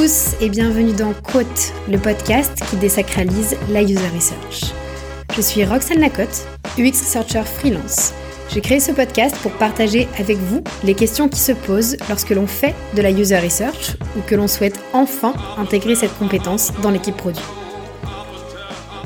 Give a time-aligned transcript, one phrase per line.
[0.00, 4.72] Tous et bienvenue dans Quote, le podcast qui désacralise la user research.
[5.34, 6.46] Je suis Roxane Lacotte,
[6.78, 8.12] UX Researcher freelance.
[8.48, 12.46] J'ai créé ce podcast pour partager avec vous les questions qui se posent lorsque l'on
[12.46, 17.16] fait de la user research ou que l'on souhaite enfin intégrer cette compétence dans l'équipe
[17.16, 17.42] produit.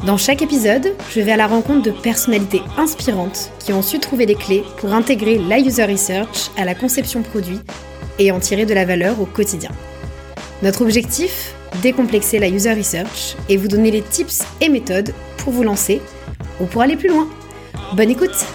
[0.04, 4.26] Dans chaque épisode, je vais à la rencontre de personnalités inspirantes qui ont su trouver
[4.26, 7.60] les clés pour intégrer la user research à la conception produit
[8.18, 9.70] et en tirer de la valeur au quotidien.
[10.62, 15.64] Notre objectif Décomplexer la user research et vous donner les tips et méthodes pour vous
[15.64, 16.00] lancer
[16.60, 17.28] ou pour aller plus loin.
[17.96, 18.46] Bonne écoute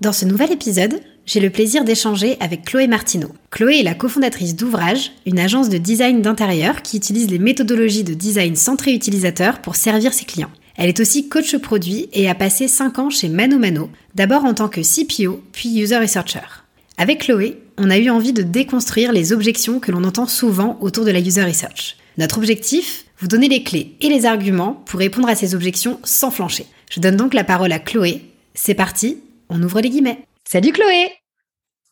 [0.00, 3.28] Dans ce nouvel épisode, j'ai le plaisir d'échanger avec Chloé Martineau.
[3.50, 8.14] Chloé est la cofondatrice d'Ouvrage, une agence de design d'intérieur qui utilise les méthodologies de
[8.14, 10.50] design centré utilisateur pour servir ses clients.
[10.76, 14.54] Elle est aussi coach produit et a passé 5 ans chez Mano Mano, d'abord en
[14.54, 16.65] tant que CPO, puis user researcher.
[16.98, 21.04] Avec Chloé, on a eu envie de déconstruire les objections que l'on entend souvent autour
[21.04, 21.96] de la user research.
[22.16, 26.30] Notre objectif Vous donner les clés et les arguments pour répondre à ces objections sans
[26.30, 26.64] flancher.
[26.90, 28.22] Je donne donc la parole à Chloé.
[28.54, 30.24] C'est parti, on ouvre les guillemets.
[30.48, 31.12] Salut Chloé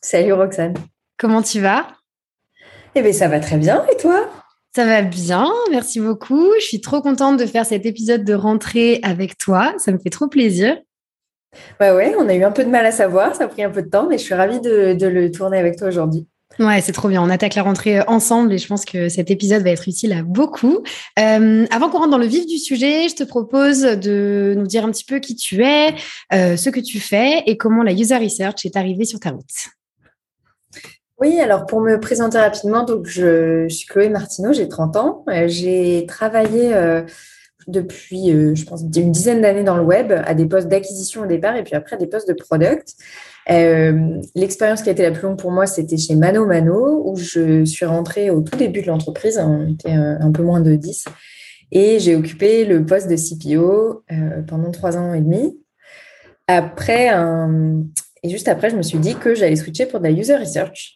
[0.01, 0.73] Salut Roxane
[1.19, 1.85] Comment tu vas?
[2.95, 4.27] Eh bien ça va très bien et toi?
[4.75, 6.49] Ça va bien, merci beaucoup.
[6.59, 9.75] Je suis trop contente de faire cet épisode de rentrée avec toi.
[9.77, 10.75] Ça me fait trop plaisir.
[11.79, 13.69] Ouais, ouais, on a eu un peu de mal à savoir, ça a pris un
[13.69, 16.27] peu de temps, mais je suis ravie de, le tourner avec toi aujourd'hui.
[16.57, 17.21] Ouais, c'est trop bien.
[17.21, 20.23] On attaque la rentrée ensemble et je pense que cet épisode va être utile à
[20.23, 20.83] beaucoup.
[21.19, 24.85] Euh, avant qu'on rentre dans le vif du sujet, je te propose de nous dire
[24.85, 25.93] un petit peu qui tu es,
[26.33, 29.43] euh, ce que tu fais et comment la user research est arrivée sur ta route.
[31.19, 35.25] Oui, alors pour me présenter rapidement, donc je, suis Chloé Martineau, j'ai 30 ans.
[35.29, 36.73] Euh, j'ai travaillé
[37.67, 41.25] depuis, euh, je pense, une dizaine d'années dans le web, à des postes d'acquisition au
[41.25, 42.95] départ et puis après des postes de product.
[43.49, 47.15] Euh, l'expérience qui a été la plus longue pour moi, c'était chez Mano Mano, où
[47.17, 50.75] je suis rentrée au tout début de l'entreprise, on était euh, un peu moins de
[50.75, 51.05] 10,
[51.71, 54.03] et j'ai occupé le poste de CPO
[54.47, 55.59] pendant trois ans et demi.
[56.47, 57.09] Après,
[58.23, 60.95] et juste après, je me suis dit que j'allais switcher pour de la user research,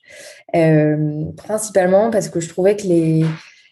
[1.37, 3.25] principalement parce que je trouvais que les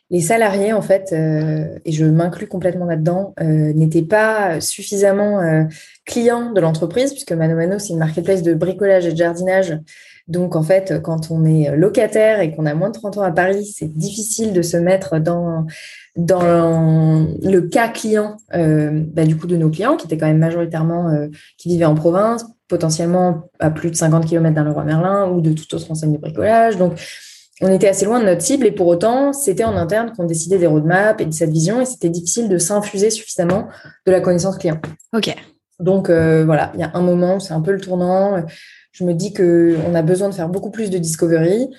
[0.10, 5.64] les salariés, en fait, euh, et je m'inclus complètement là-dedans, euh, n'étaient pas suffisamment euh,
[6.06, 9.78] clients de l'entreprise, puisque Mano Mano, c'est une marketplace de bricolage et de jardinage.
[10.30, 13.32] Donc, en fait, quand on est locataire et qu'on a moins de 30 ans à
[13.32, 15.66] Paris, c'est difficile de se mettre dans,
[16.18, 21.70] le cas client, bah, du coup, de nos clients, qui étaient quand même majoritairement, qui
[21.70, 25.74] vivaient en province, potentiellement à plus de 50 km d'un Leroy Merlin ou de toute
[25.74, 26.78] autre enseigne de bricolage.
[27.62, 30.60] On était assez loin de notre cible et pour autant, c'était en interne qu'on décidait
[30.60, 33.68] des roadmaps et de cette vision et c'était difficile de s'infuser suffisamment
[34.06, 34.80] de la connaissance client.
[35.14, 35.34] Ok.
[35.80, 38.44] Donc euh, voilà, il y a un moment, c'est un peu le tournant.
[38.92, 41.70] Je me dis qu'on a besoin de faire beaucoup plus de discovery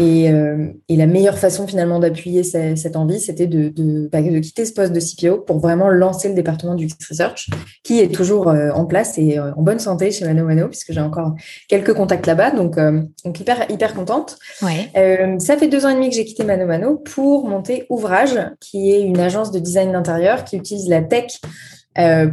[0.00, 4.92] euh, et, la meilleure façon finalement d'appuyer cette, envie, c'était bah, de, quitter ce poste
[4.92, 7.50] de CPO pour vraiment lancer le département du Research,
[7.82, 10.92] qui est toujours euh, en place et euh, en bonne santé chez Mano Mano, puisque
[10.92, 11.34] j'ai encore
[11.68, 12.76] quelques contacts là-bas, donc,
[13.24, 14.38] donc hyper, hyper contente.
[14.60, 18.92] ça fait deux ans et demi que j'ai quitté Mano Mano pour monter Ouvrage, qui
[18.92, 21.40] est une agence de design d'intérieur qui utilise la tech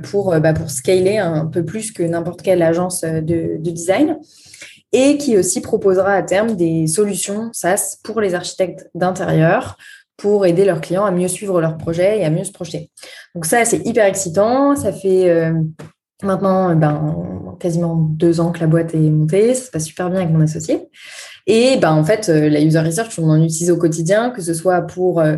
[0.04, 4.18] pour, bah, pour scaler un peu plus que n'importe quelle agence de, de design
[4.92, 9.78] et qui aussi proposera à terme des solutions SaaS pour les architectes d'intérieur
[10.18, 12.92] pour aider leurs clients à mieux suivre leurs projets et à mieux se projeter.
[13.36, 14.76] Donc ça, c'est hyper excitant.
[14.76, 15.54] Ça fait euh,
[16.24, 19.54] maintenant ben, quasiment deux ans que la boîte est montée.
[19.54, 20.90] Ça se passe super bien avec mon associé.
[21.48, 24.54] Et ben, en fait, euh, la user research, on en utilise au quotidien, que ce
[24.54, 25.38] soit pour euh,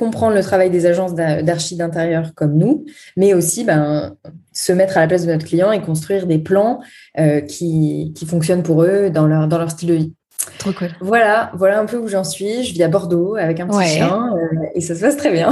[0.00, 4.16] comprendre le travail des agences d'archi d'intérieur comme nous, mais aussi ben,
[4.52, 6.80] se mettre à la place de notre client et construire des plans
[7.18, 10.14] euh, qui, qui, fonctionnent pour eux dans leur, dans leur style de vie.
[10.58, 10.88] Trop cool.
[11.00, 12.64] Voilà, voilà un peu où j'en suis.
[12.64, 15.50] Je vis à Bordeaux avec un petit chien euh, et ça se passe très bien.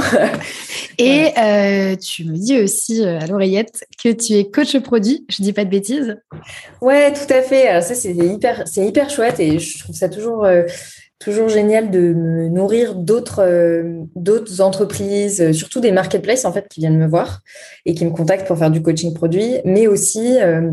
[0.97, 5.25] et euh, tu me dis aussi à l'oreillette que tu es coach produit.
[5.29, 6.17] Je dis pas de bêtises.
[6.81, 7.67] Ouais, tout à fait.
[7.67, 10.47] Alors ça c'est hyper, c'est hyper chouette et je trouve ça toujours
[11.19, 16.67] toujours génial de me nourrir d'autres euh, d'autres entreprises, euh, surtout des marketplaces en fait
[16.69, 17.41] qui viennent me voir
[17.85, 20.71] et qui me contactent pour faire du coaching produit, mais aussi euh,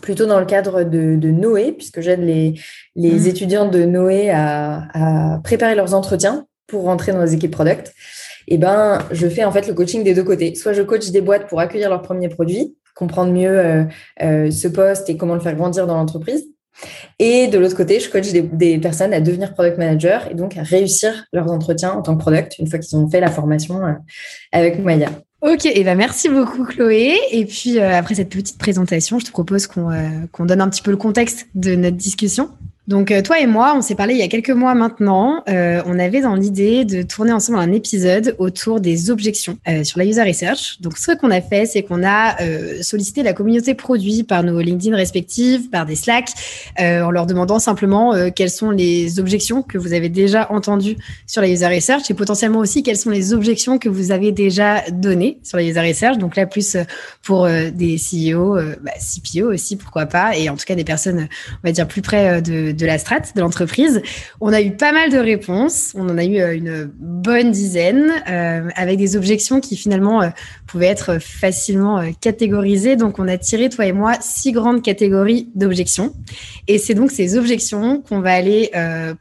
[0.00, 2.54] plutôt dans le cadre de, de Noé, puisque j'aide les,
[2.96, 3.26] les mmh.
[3.26, 7.92] étudiants de Noé à, à, préparer leurs entretiens pour rentrer dans les équipes product.
[8.50, 10.54] Et eh ben, je fais en fait le coaching des deux côtés.
[10.54, 13.86] Soit je coach des boîtes pour accueillir leurs premiers produits, comprendre mieux
[14.18, 16.46] ce poste et comment le faire grandir dans l'entreprise,
[17.18, 20.62] et de l'autre côté, je coach des, personnes à devenir product manager et donc à
[20.62, 23.92] réussir leurs entretiens en tant que product une fois qu'ils ont fait la formation euh,
[24.52, 25.10] avec Maya.
[25.40, 27.16] Ok, et ben merci beaucoup Chloé.
[27.30, 30.82] Et puis euh, après cette petite présentation, je te propose euh, qu'on donne un petit
[30.82, 32.50] peu le contexte de notre discussion.
[32.88, 35.42] Donc, euh, toi et moi, on s'est parlé il y a quelques mois maintenant.
[35.46, 39.98] Euh, on avait dans l'idée de tourner ensemble un épisode autour des objections euh, sur
[39.98, 40.80] la user research.
[40.80, 42.36] Donc, ce qu'on a fait, c'est qu'on a
[42.80, 46.30] sollicité la communauté produit par nos LinkedIn respectives, par des Slack,
[46.78, 50.96] en leur demandant simplement quelles sont les objections que vous avez déjà entendues
[51.26, 54.82] sur la user research et potentiellement aussi quelles sont les objections que vous avez déjà
[54.90, 56.16] données sur la user research.
[56.16, 56.76] Donc là, plus
[57.22, 61.68] pour des CEO, bah, CPO aussi, pourquoi pas, et en tout cas des personnes, on
[61.68, 64.02] va dire, plus près de de la strate de l'entreprise.
[64.40, 65.92] On a eu pas mal de réponses.
[65.94, 70.28] On en a eu euh, une bonne dizaine euh, avec des objections qui finalement euh,
[70.66, 72.96] pouvaient être facilement catégorisées.
[72.96, 76.14] Donc, on a tiré, toi et moi, six grandes catégories d'objections.
[76.68, 78.70] Et c'est donc ces objections qu'on va aller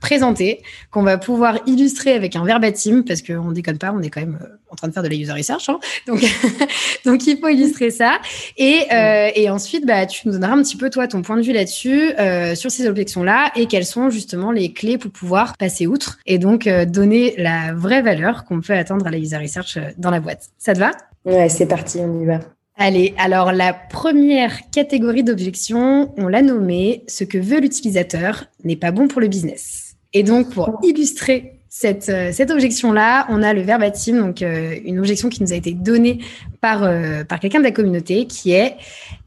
[0.01, 0.61] présenter,
[0.91, 4.39] qu'on va pouvoir illustrer avec un verbatim parce qu'on déconne pas, on est quand même
[4.69, 5.69] en train de faire de la user research.
[5.69, 5.79] Hein.
[6.05, 6.21] Donc,
[7.05, 8.19] donc, il faut illustrer ça.
[8.57, 8.87] Et,
[9.35, 12.11] et ensuite, bah, tu nous donneras un petit peu, toi, ton point de vue là-dessus,
[12.55, 16.67] sur ces objections-là et quelles sont justement les clés pour pouvoir passer outre et donc
[16.67, 20.19] euh, donner la vraie valeur qu'on peut attendre à la user research euh, dans la
[20.19, 20.49] boîte.
[20.57, 20.91] Ça te va?
[21.25, 22.39] Ouais, c'est parti, on y va.
[22.75, 28.91] Allez, alors la première catégorie d'objection, on l'a nommée ce que veut l'utilisateur n'est pas
[28.91, 29.95] bon pour le business.
[30.13, 35.29] Et donc pour illustrer cette, euh, cette objection-là, on a le verbatim, donc une objection
[35.29, 36.19] qui nous a été donnée
[36.61, 36.89] par,
[37.27, 38.75] par quelqu'un de la communauté, qui est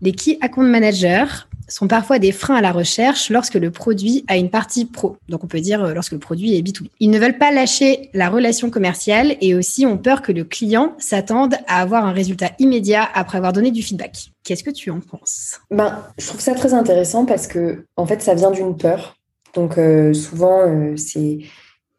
[0.01, 1.27] les key account managers
[1.71, 5.17] sont parfois des freins à la recherche lorsque le produit a une partie pro.
[5.29, 6.89] Donc on peut dire euh, lorsque le produit est B2B.
[7.01, 10.95] Ils ne veulent pas lâcher la relation commerciale et aussi ont peur que le client
[10.99, 14.31] s'attende à avoir un résultat immédiat après avoir donné du feedback.
[14.45, 15.61] Qu'est-ce que tu en penses?
[15.71, 19.17] Ben, Je trouve ça très intéressant parce que en fait ça vient d'une peur.
[19.55, 21.39] Donc euh, souvent euh, c'est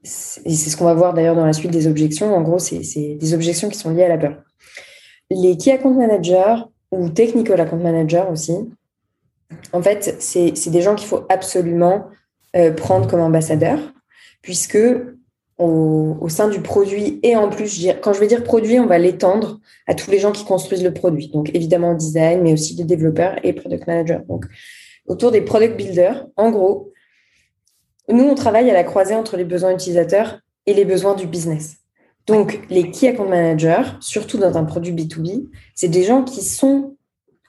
[0.04, 0.08] et
[0.56, 2.34] c'est ce qu'on va voir d'ailleurs dans la suite des objections.
[2.34, 2.80] En gros, c'est
[3.16, 4.38] des objections qui sont liées à la peur.
[5.30, 8.56] Les key account managers ou technical account managers aussi,
[9.74, 12.08] en fait, c'est des gens qu'il faut absolument
[12.56, 13.80] euh, prendre comme ambassadeurs,
[14.42, 14.78] puisque
[15.58, 19.60] au, sein du produit, et en plus, quand je vais dire produit, on va l'étendre
[19.86, 21.28] à tous les gens qui construisent le produit.
[21.28, 24.20] Donc, évidemment, design, mais aussi des développeurs et product managers.
[24.28, 24.46] Donc,
[25.06, 26.91] autour des product builders, en gros,
[28.12, 31.78] nous, on travaille à la croisée entre les besoins utilisateurs et les besoins du business.
[32.28, 36.96] Donc, les key account managers, surtout dans un produit B2B, c'est des gens qui sont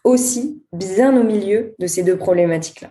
[0.05, 2.91] aussi bien au milieu de ces deux problématiques-là.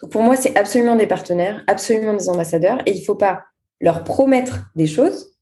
[0.00, 3.44] Donc pour moi, c'est absolument des partenaires, absolument des ambassadeurs, et il ne faut pas
[3.80, 5.32] leur promettre des choses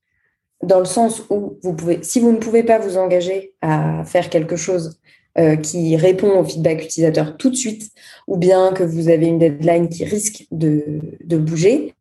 [0.63, 4.29] dans le sens où vous pouvez, si vous ne pouvez pas vous engager à faire
[4.29, 5.01] quelque chose
[5.39, 7.91] euh, qui répond au feedback utilisateur tout de suite,
[8.27, 11.95] ou bien que vous avez une deadline qui risque de, de bouger,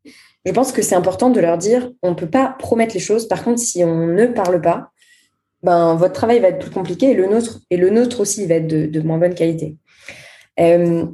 [0.45, 3.27] je pense que c'est important de leur dire on ne peut pas promettre les choses.
[3.27, 4.91] Par contre, si on ne parle pas,
[5.61, 8.67] ben, votre travail va être plus compliqué et le nôtre, et le aussi va être
[8.67, 9.75] de, moins bonne qualité.
[10.59, 11.05] Euh,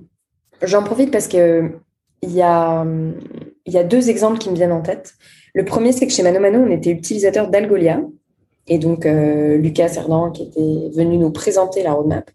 [0.62, 1.72] j'en profite parce que
[2.22, 5.14] il y y a deux exemples qui me viennent en tête.
[5.54, 8.02] Le premier, c'est que chez Mano Mano, on était utilisateur d'Algolia.
[8.68, 12.32] Et donc, euh, Lucas Cerdan, qui était venu nous présenter la roadmap,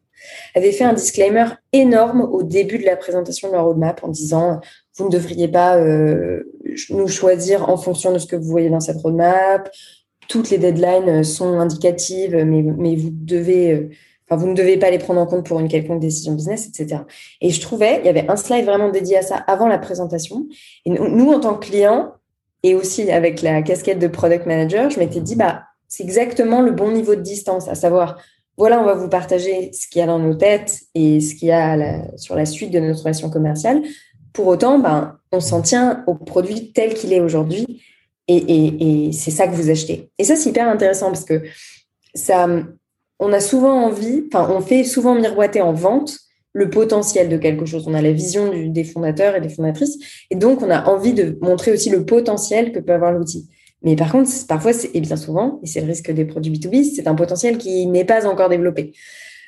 [0.55, 4.61] avait fait un disclaimer énorme au début de la présentation de la roadmap en disant
[4.97, 6.43] vous ne devriez pas euh,
[6.91, 9.71] nous choisir en fonction de ce que vous voyez dans cette roadmap
[10.29, 12.63] toutes les deadlines sont indicatives, mais,
[12.97, 13.91] vous devez, euh,
[14.31, 17.03] vous ne devez pas les prendre en compte pour une quelconque décision business, etc.
[17.41, 20.47] Et je trouvais, il y avait un slide vraiment dédié à ça avant la présentation.
[20.85, 22.13] Et nous, en tant que clients,
[22.63, 26.71] et aussi avec la casquette de product manager, je m'étais dit, bah, c'est exactement le
[26.71, 28.21] bon niveau de distance, à savoir,
[28.57, 31.49] voilà, on va vous partager ce qu'il y a dans nos têtes et ce qu'il
[31.49, 33.83] y a sur la suite de notre relation commerciale.
[34.33, 37.83] Pour autant, ben, on s'en tient au produit tel qu'il est aujourd'hui
[38.29, 40.11] et, c'est ça que vous achetez.
[40.19, 41.43] Et ça, c'est hyper intéressant parce que
[42.15, 42.49] ça,
[43.19, 46.19] on a souvent envie, enfin, on fait souvent miroiter en vente
[46.53, 47.87] le potentiel de quelque chose.
[47.87, 49.99] On a la vision des fondateurs et des fondatrices,
[50.31, 53.49] et donc on a envie de montrer aussi le potentiel que peut avoir l'outil.
[53.83, 57.07] Mais par contre, parfois, et bien souvent, et c'est le risque des produits B2B, c'est
[57.07, 58.93] un potentiel qui n'est pas encore développé.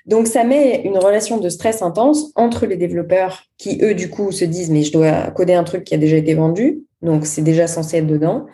[0.07, 4.33] Donc, ça met une relation de stress intense entre les développeurs qui, eux, du coup,
[4.33, 7.43] se disent, mais je dois coder un truc qui a déjà été vendu, donc c'est
[7.43, 8.47] déjà censé être dedans,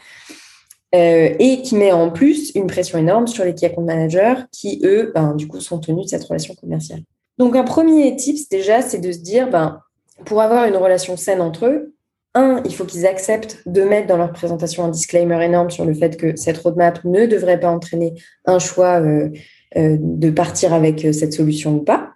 [0.95, 4.81] euh, et qui met en plus une pression énorme sur les key account managers qui,
[4.85, 7.01] eux, ben, du coup, sont tenus de cette relation commerciale.
[7.39, 9.81] Donc, un premier tips, déjà, c'est de se dire, ben,
[10.25, 11.95] pour avoir une relation saine entre eux,
[12.37, 15.95] un, il faut qu'ils acceptent de mettre dans leur présentation un disclaimer énorme sur le
[15.95, 18.15] fait que cette roadmap ne devrait pas entraîner
[18.45, 19.31] un choix euh,
[19.77, 22.13] euh, de partir avec euh, cette solution ou pas.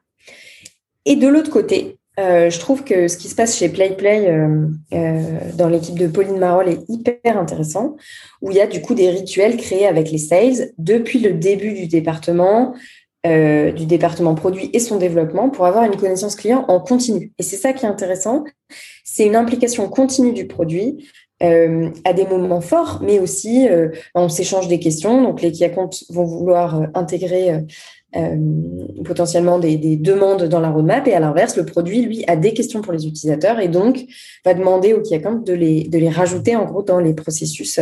[1.07, 4.31] Et de l'autre côté, je trouve que ce qui se passe chez PlayPlay
[5.55, 7.97] dans l'équipe de Pauline Marol est hyper intéressant,
[8.43, 11.73] où il y a du coup des rituels créés avec les sales depuis le début
[11.73, 12.75] du département,
[13.27, 17.33] euh, du département produit et son développement pour avoir une connaissance client en continu.
[17.39, 18.45] Et c'est ça qui est intéressant,
[19.05, 21.07] c'est une implication continue du produit
[21.43, 25.23] euh, à des moments forts, mais aussi euh, on s'échange des questions.
[25.23, 27.63] Donc les accounts vont vouloir intégrer
[29.05, 32.55] potentiellement des, des, demandes dans la roadmap et à l'inverse, le produit, lui, a des
[32.55, 34.03] questions pour les utilisateurs et donc
[34.47, 37.79] va demander aux accounts de les, de les rajouter en gros dans les processus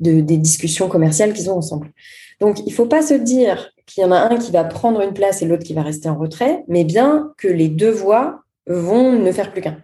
[0.00, 1.92] de, des discussions commerciales qu'ils ont ensemble.
[2.40, 5.00] Donc, il ne faut pas se dire qu'il y en a un qui va prendre
[5.00, 8.42] une place et l'autre qui va rester en retrait, mais bien que les deux voix
[8.66, 9.78] vont ne faire plus qu'un.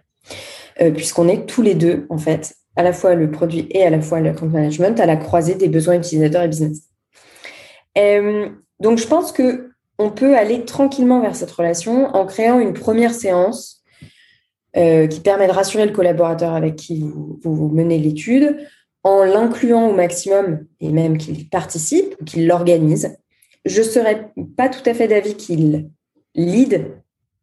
[0.81, 3.89] Euh, puisqu'on est tous les deux, en fait, à la fois le produit et à
[3.89, 6.83] la fois le compte management, à la croisée des besoins utilisateurs et business.
[7.97, 12.73] Euh, donc, je pense que on peut aller tranquillement vers cette relation en créant une
[12.73, 13.83] première séance
[14.77, 17.03] euh, qui permet de rassurer le collaborateur avec qui
[17.43, 18.55] vous menez l'étude,
[19.03, 23.17] en l'incluant au maximum et même qu'il participe qu'il l'organise.
[23.65, 25.89] Je ne serais pas tout à fait d'avis qu'il
[26.35, 26.91] lead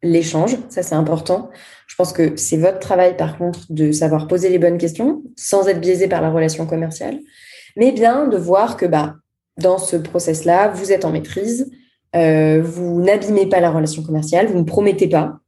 [0.03, 1.49] l'échange, ça c'est important.
[1.87, 5.67] Je pense que c'est votre travail par contre de savoir poser les bonnes questions sans
[5.67, 7.19] être biaisé par la relation commerciale,
[7.75, 9.15] mais bien de voir que bah,
[9.57, 11.71] dans ce process-là, vous êtes en maîtrise,
[12.15, 15.39] euh, vous n'abîmez pas la relation commerciale, vous ne promettez pas,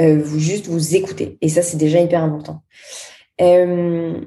[0.00, 1.38] euh, vous juste vous écoutez.
[1.40, 2.62] Et ça c'est déjà hyper important.
[3.40, 4.20] Euh,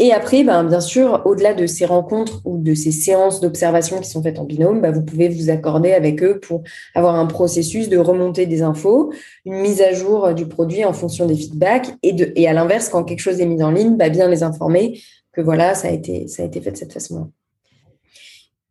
[0.00, 4.10] et après, ben, bien sûr, au-delà de ces rencontres ou de ces séances d'observation qui
[4.10, 6.64] sont faites en binôme, ben, vous pouvez vous accorder avec eux pour
[6.96, 9.12] avoir un processus de remontée des infos,
[9.44, 13.20] une mise à jour du produit en fonction des feedbacks et, à l'inverse, quand quelque
[13.20, 15.00] chose est mis en ligne, ben, bien les informer
[15.32, 17.28] que voilà, ça a été, fait de cette façon-là.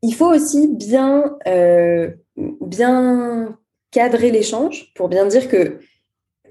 [0.01, 3.57] Il faut aussi bien, euh, bien
[3.91, 5.79] cadrer l'échange pour bien dire que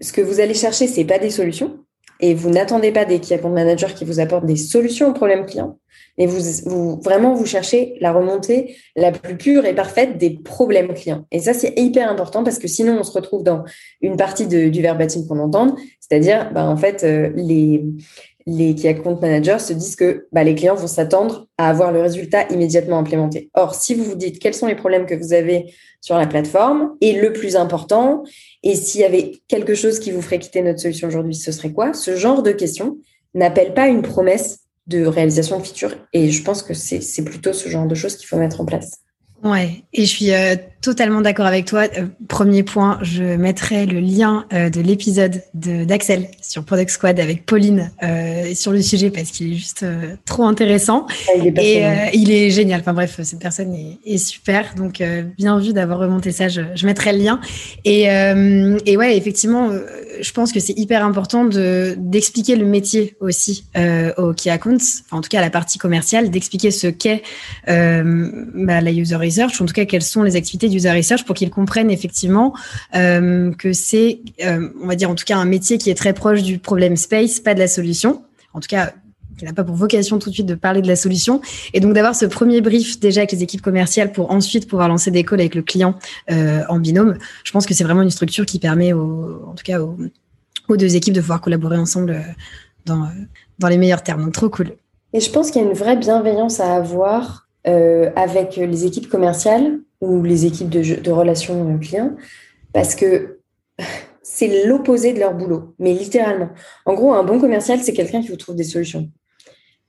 [0.01, 1.82] ce que vous allez chercher, c'est pas des solutions,
[2.23, 5.45] et vous n'attendez pas des key account managers qui vous apportent des solutions aux problèmes
[5.45, 5.79] clients,
[6.17, 11.27] mais vous, vraiment vous cherchez la remontée la plus pure et parfaite des problèmes clients.
[11.33, 13.65] Et ça, c'est hyper important parce que sinon, on se retrouve dans
[14.01, 17.85] une partie du verbatim qu'on entend, c'est-à-dire, bah, en fait, euh, les,
[18.47, 22.01] les key account managers se disent que bah, les clients vont s'attendre à avoir le
[22.01, 23.51] résultat immédiatement implémenté.
[23.55, 26.97] Or, si vous vous dites quels sont les problèmes que vous avez sur la plateforme
[27.01, 28.25] et le plus important,
[28.63, 31.73] et s'il y avait quelque chose qui vous ferait quitter notre solution aujourd'hui, ce serait
[31.73, 31.93] quoi?
[31.93, 32.99] Ce genre de questions
[33.35, 35.95] n'appelle pas une promesse de réalisation de feature.
[36.13, 38.99] Et je pense que c'est plutôt ce genre de choses qu'il faut mettre en place.
[39.45, 41.85] Ouais, et je suis euh, totalement d'accord avec toi.
[41.97, 47.47] Euh, premier point, je mettrai le lien euh, de l'épisode d'Axel sur Product Squad avec
[47.47, 47.91] Pauline
[48.55, 49.87] sur le sujet parce qu'il est juste
[50.25, 51.07] trop intéressant.
[51.29, 52.81] Ah, il est et il est génial.
[52.81, 54.75] Enfin bref, cette personne est, est super.
[54.77, 55.03] Donc
[55.39, 56.49] bien vu d'avoir remonté ça.
[56.49, 57.41] Je, je, mettrai le lien.
[57.85, 58.03] Et,
[58.87, 59.71] et ouais, effectivement,
[60.21, 63.65] je pense que c'est hyper important de d'expliquer le métier aussi
[64.17, 67.23] aux key accounts, enfin, en tout cas à la partie commerciale, d'expliquer ce qu'est
[67.67, 71.51] bah, la user research, en tout cas quelles sont les activités d'user research pour qu'ils
[71.51, 72.55] comprennent effectivement
[72.95, 76.13] euh, que c'est, euh, on va dire en tout cas un métier qui est très
[76.13, 78.23] proche du problème space, pas de la solution.
[78.55, 78.93] En tout cas,
[79.39, 81.41] qui n'a pas pour vocation tout de suite de parler de la solution.
[81.73, 85.11] Et donc d'avoir ce premier brief déjà avec les équipes commerciales pour ensuite pouvoir lancer
[85.11, 85.95] des calls avec le client
[86.31, 89.81] euh, en binôme, je pense que c'est vraiment une structure qui permet, en tout cas
[89.81, 89.97] aux,
[90.69, 92.23] aux, deux équipes de pouvoir collaborer ensemble
[92.85, 93.09] dans,
[93.59, 94.25] dans les meilleurs termes.
[94.25, 94.73] Donc trop cool.
[95.15, 99.79] Et je pense qu'il y a une vraie bienveillance à avoir avec les équipes commerciales
[100.03, 102.15] ou les équipes de, relations clients
[102.75, 103.39] parce que
[104.23, 106.51] c'est l'opposé de leur boulot, mais littéralement.
[106.85, 109.09] En gros, un bon commercial, c'est quelqu'un qui vous trouve des solutions.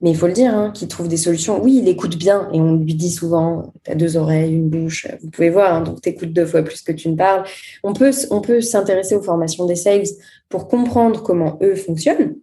[0.01, 1.63] Mais il faut le dire, hein, qui trouve des solutions.
[1.63, 5.07] Oui, il écoute bien et on lui dit souvent, tu as deux oreilles, une bouche,
[5.21, 7.45] vous pouvez voir, hein, donc tu écoutes deux fois plus que tu ne parles.
[7.83, 10.03] On peut, on peut s'intéresser aux formations des sales
[10.49, 12.35] pour comprendre comment eux fonctionnent.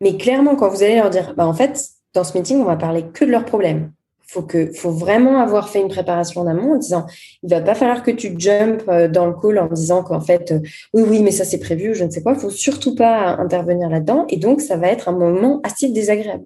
[0.00, 2.76] Mais clairement, quand vous allez leur dire, bah, en fait, dans ce meeting, on va
[2.76, 3.92] parler que de leurs problèmes
[4.30, 7.06] faut que faut vraiment avoir fait une préparation en amont en disant
[7.42, 10.52] il va pas falloir que tu jumps euh, dans le call en disant qu'en fait
[10.52, 10.60] euh,
[10.94, 14.26] oui oui mais ça c'est prévu je ne sais quoi faut surtout pas intervenir là-dedans
[14.28, 16.44] et donc ça va être un moment assez désagréable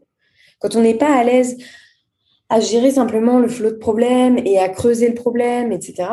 [0.61, 1.59] quand on n'est pas à l'aise
[2.49, 6.09] à gérer simplement le flot de problèmes et à creuser le problème etc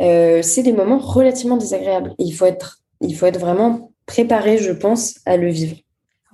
[0.00, 4.58] euh, c'est des moments relativement désagréables et il faut être il faut être vraiment préparé
[4.58, 5.76] je pense à le vivre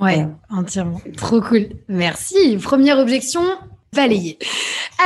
[0.01, 0.99] Ouais, entièrement.
[1.19, 1.69] Trop cool.
[1.87, 2.57] Merci.
[2.57, 3.43] Première objection,
[3.95, 4.39] balayé.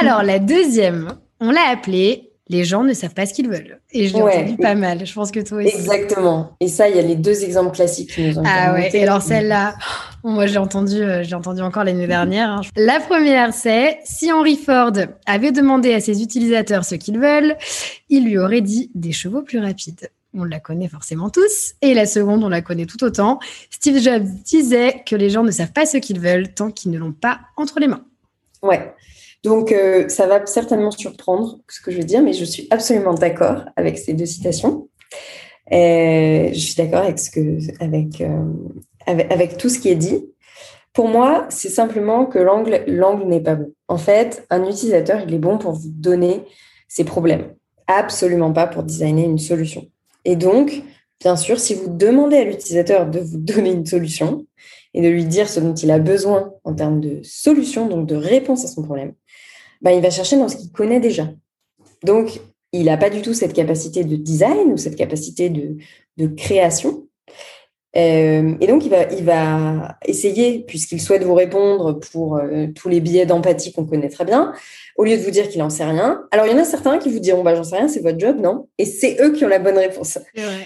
[0.00, 3.80] Alors, la deuxième, on l'a appelée Les gens ne savent pas ce qu'ils veulent.
[3.92, 5.06] Et je l'ai entendu pas mal.
[5.06, 5.74] Je pense que toi aussi.
[5.74, 6.56] Exactement.
[6.60, 8.90] Et ça, il y a les deux exemples classiques qui nous ont Ah ouais.
[8.92, 9.76] Et alors, celle-là,
[10.24, 12.50] moi, j'ai entendu, euh, j'ai entendu encore l'année dernière.
[12.50, 12.60] Hein.
[12.76, 14.92] La première, c'est si Henry Ford
[15.26, 17.56] avait demandé à ses utilisateurs ce qu'ils veulent,
[18.10, 21.74] il lui aurait dit des chevaux plus rapides on la connaît forcément tous.
[21.80, 23.38] Et la seconde, on la connaît tout autant.
[23.70, 26.98] Steve Jobs disait que les gens ne savent pas ce qu'ils veulent tant qu'ils ne
[26.98, 28.04] l'ont pas entre les mains.
[28.64, 28.94] Ouais.
[29.42, 33.12] Donc, euh, ça va certainement surprendre ce que je veux dire, mais je suis absolument
[33.12, 34.88] d'accord avec ces deux citations.
[35.70, 38.22] je suis d'accord avec, que, avec,
[39.06, 40.24] avec, tout ce qui est dit.
[40.94, 43.72] Pour moi, c'est simplement que l'angle n'est pas bon.
[43.88, 46.44] En fait, un utilisateur, il est bon pour vous donner
[46.88, 47.54] ses problèmes,
[47.86, 49.86] absolument pas pour designer une solution.
[50.24, 50.82] Et donc,
[51.20, 54.46] bien sûr, si vous demandez à l'utilisateur de vous donner une solution
[54.94, 58.14] et de lui dire ce dont il a besoin en termes de solution, donc de
[58.14, 59.14] réponse à son problème,
[59.82, 61.28] ben, il va chercher dans ce qu'il connaît déjà.
[62.04, 62.40] Donc,
[62.72, 65.76] il n'a pas du tout cette capacité de design ou cette capacité de,
[66.16, 67.03] de création.
[67.96, 72.88] Euh, et donc, il va, il va essayer, puisqu'il souhaite vous répondre pour euh, tous
[72.88, 74.52] les billets d'empathie qu'on connaît très bien,
[74.96, 76.24] au lieu de vous dire qu'il n'en sait rien.
[76.30, 78.18] Alors, il y en a certains qui vous diront, bah, j'en sais rien, c'est votre
[78.18, 78.68] job, non?
[78.78, 80.18] Et c'est eux qui ont la bonne réponse.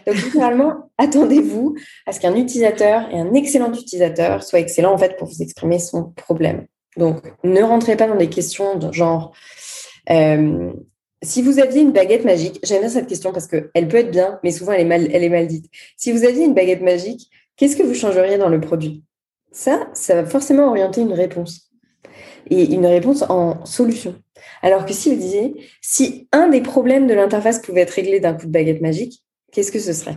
[0.07, 1.75] Donc, généralement, attendez-vous
[2.07, 5.79] à ce qu'un utilisateur et un excellent utilisateur soit excellent, en fait, pour vous exprimer
[5.79, 6.67] son problème.
[6.97, 9.33] Donc, ne rentrez pas dans des questions de genre,
[10.11, 10.73] euh,
[11.23, 14.39] si vous aviez une baguette magique, j'aime bien cette question parce qu'elle peut être bien,
[14.45, 15.67] mais souvent elle est mal, elle est mal dite.
[15.97, 19.05] Si vous aviez une baguette magique, qu'est-ce que vous changeriez dans le produit?
[19.51, 21.71] Ça, ça va forcément orienter une réponse.
[22.51, 24.15] Et une réponse en solution.
[24.63, 28.35] Alors que si vous disiez, si un des problèmes de l'interface pouvait être réglé d'un
[28.35, 30.17] coup de baguette magique, qu'est-ce que ce serait?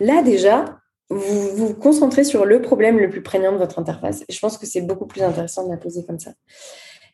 [0.00, 0.78] Là déjà,
[1.10, 4.24] vous vous concentrez sur le problème le plus prégnant de votre interface.
[4.28, 6.32] Je pense que c'est beaucoup plus intéressant de la poser comme ça.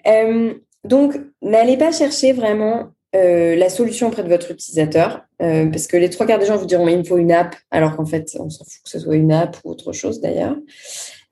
[0.07, 0.55] Euh,
[0.85, 5.97] donc, n'allez pas chercher vraiment euh, la solution auprès de votre utilisateur, euh, parce que
[5.97, 8.07] les trois quarts des gens vous diront mais il me faut une app, alors qu'en
[8.07, 10.57] fait, on s'en fout que ce soit une app ou autre chose d'ailleurs.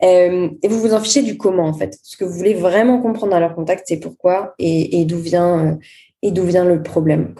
[0.02, 1.97] Euh, et vous vous en fichez du comment en fait.
[2.02, 5.78] Ce que vous voulez vraiment comprendre à leur contact, c'est pourquoi et, d'où vient
[6.23, 7.33] et vient le problème.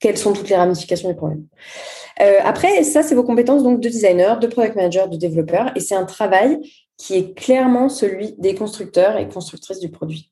[0.00, 1.44] quelles sont toutes les ramifications du problème.
[2.44, 5.94] après, ça, c'est vos compétences donc de designer, de product manager, de développeur, et c'est
[5.94, 6.58] un travail
[6.98, 10.30] qui est clairement celui des constructeurs et constructrices du produit.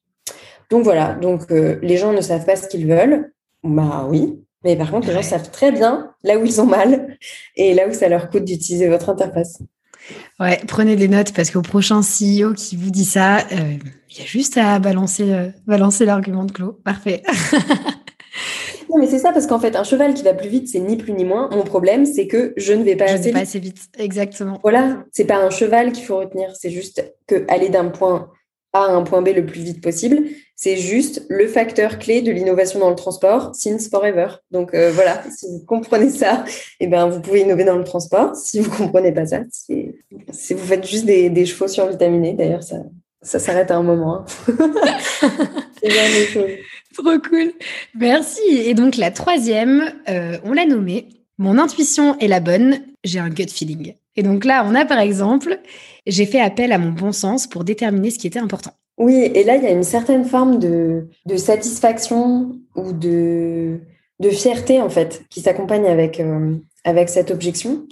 [0.70, 3.32] Donc voilà, donc euh, les gens ne savent pas ce qu'ils veulent.
[3.62, 7.16] Bah oui, mais par contre, les gens savent très bien là où ils ont mal
[7.54, 9.60] et là où ça leur coûte d'utiliser votre interface.
[10.38, 13.76] Ouais, prenez des notes parce qu'au prochain CEO qui vous dit ça, euh,
[14.10, 16.82] il y a juste à balancer, euh, balancer l'argument de Claude.
[16.82, 17.22] Parfait.
[18.90, 20.96] non, mais c'est ça parce qu'en fait, un cheval qui va plus vite, c'est ni
[20.96, 21.48] plus ni moins.
[21.50, 23.48] Mon problème, c'est que je ne vais pas, assez, pas vite.
[23.48, 23.78] assez vite.
[23.98, 24.58] Exactement.
[24.62, 28.30] Voilà, c'est pas un cheval qu'il faut retenir, c'est juste que aller d'un point
[28.72, 30.24] A à un point B le plus vite possible,
[30.56, 34.28] c'est juste le facteur clé de l'innovation dans le transport since forever.
[34.50, 36.44] Donc euh, voilà, si vous comprenez ça,
[36.80, 38.34] eh ben, vous pouvez innover dans le transport.
[38.34, 42.62] Si vous ne comprenez pas ça, si vous faites juste des, des chevaux survitaminés, d'ailleurs,
[42.62, 42.76] ça,
[43.20, 44.20] ça s'arrête à un moment.
[44.20, 44.24] Hein.
[45.82, 46.60] c'est
[46.94, 47.52] Trop cool.
[47.94, 48.40] Merci.
[48.48, 51.08] Et donc la troisième, euh, on l'a nommée.
[51.36, 53.92] Mon intuition est la bonne, j'ai un gut feeling.
[54.16, 55.60] Et donc là, on a par exemple,
[56.06, 58.72] j'ai fait appel à mon bon sens pour déterminer ce qui était important.
[58.98, 63.80] Oui, et là, il y a une certaine forme de, satisfaction ou de,
[64.30, 67.86] fierté, en fait, qui s'accompagne avec, euh, avec cette objection.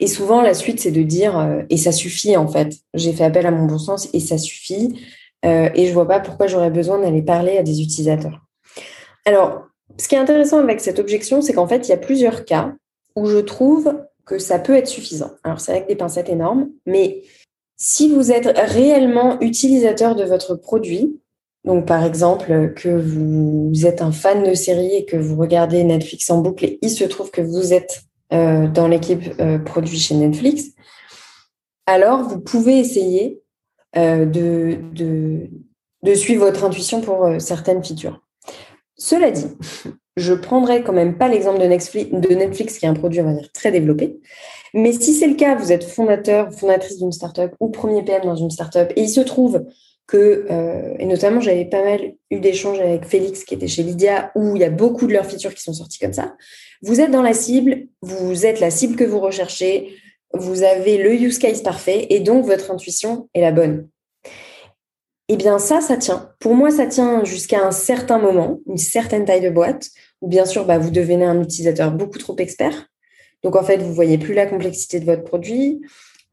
[0.00, 2.76] Et souvent, la suite, c'est de dire, euh, et ça suffit, en fait.
[2.94, 5.00] J'ai fait appel à mon bon sens et ça suffit.
[5.44, 8.40] Euh, et je vois pas pourquoi j'aurais besoin d'aller parler à des utilisateurs.
[9.24, 9.64] Alors,
[9.98, 12.72] ce qui est intéressant avec cette objection, c'est qu'en fait, il y a plusieurs cas
[13.16, 15.32] où je trouve que ça peut être suffisant.
[15.44, 17.22] Alors, c'est avec des pincettes énormes, mais
[17.76, 21.20] si vous êtes réellement utilisateur de votre produit,
[21.64, 26.30] donc par exemple que vous êtes un fan de série et que vous regardez Netflix
[26.30, 30.14] en boucle et il se trouve que vous êtes euh, dans l'équipe euh, produit chez
[30.14, 30.70] Netflix,
[31.86, 33.42] alors vous pouvez essayer
[33.96, 38.20] euh, de, de, suivre votre intuition pour certaines features.
[38.96, 39.46] Cela dit,
[40.16, 43.24] je prendrai quand même pas l'exemple de Netflix, de Netflix, qui est un produit, on
[43.24, 44.20] va dire, très développé.
[44.74, 48.34] Mais si c'est le cas, vous êtes fondateur, fondatrice d'une startup ou premier PM dans
[48.34, 49.64] une startup, et il se trouve
[50.08, 54.32] que, euh, et notamment j'avais pas mal eu d'échanges avec Félix qui était chez Lydia,
[54.34, 56.34] où il y a beaucoup de leurs features qui sont sorties comme ça.
[56.82, 59.94] Vous êtes dans la cible, vous êtes la cible que vous recherchez,
[60.32, 63.88] vous avez le use case parfait, et donc votre intuition est la bonne.
[65.28, 66.32] Eh bien ça, ça tient.
[66.40, 69.88] Pour moi, ça tient jusqu'à un certain moment, une certaine taille de boîte,
[70.20, 72.88] où bien sûr, bah, vous devenez un utilisateur beaucoup trop expert.
[73.44, 75.80] Donc, en fait, vous voyez plus la complexité de votre produit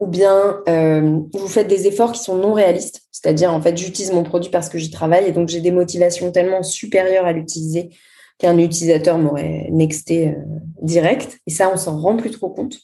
[0.01, 4.11] ou bien euh, vous faites des efforts qui sont non réalistes, c'est-à-dire en fait j'utilise
[4.11, 7.91] mon produit parce que j'y travaille et donc j'ai des motivations tellement supérieures à l'utiliser
[8.39, 10.33] qu'un utilisateur m'aurait nexté euh,
[10.81, 12.79] direct et ça on s'en rend plus trop compte.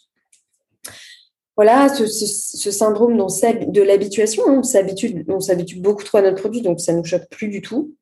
[1.55, 6.79] Voilà, ce, syndrome de l'habituation, on s'habitue, on s'habitue beaucoup trop à notre produit, donc
[6.79, 7.95] ça ne nous choque plus du tout.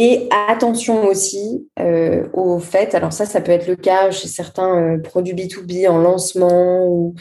[0.00, 4.94] Et attention aussi euh, au fait, alors ça, ça peut être le cas chez certains
[4.94, 7.16] euh, produits B2B en lancement ou,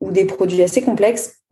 [0.00, 1.42] des produits assez complexes.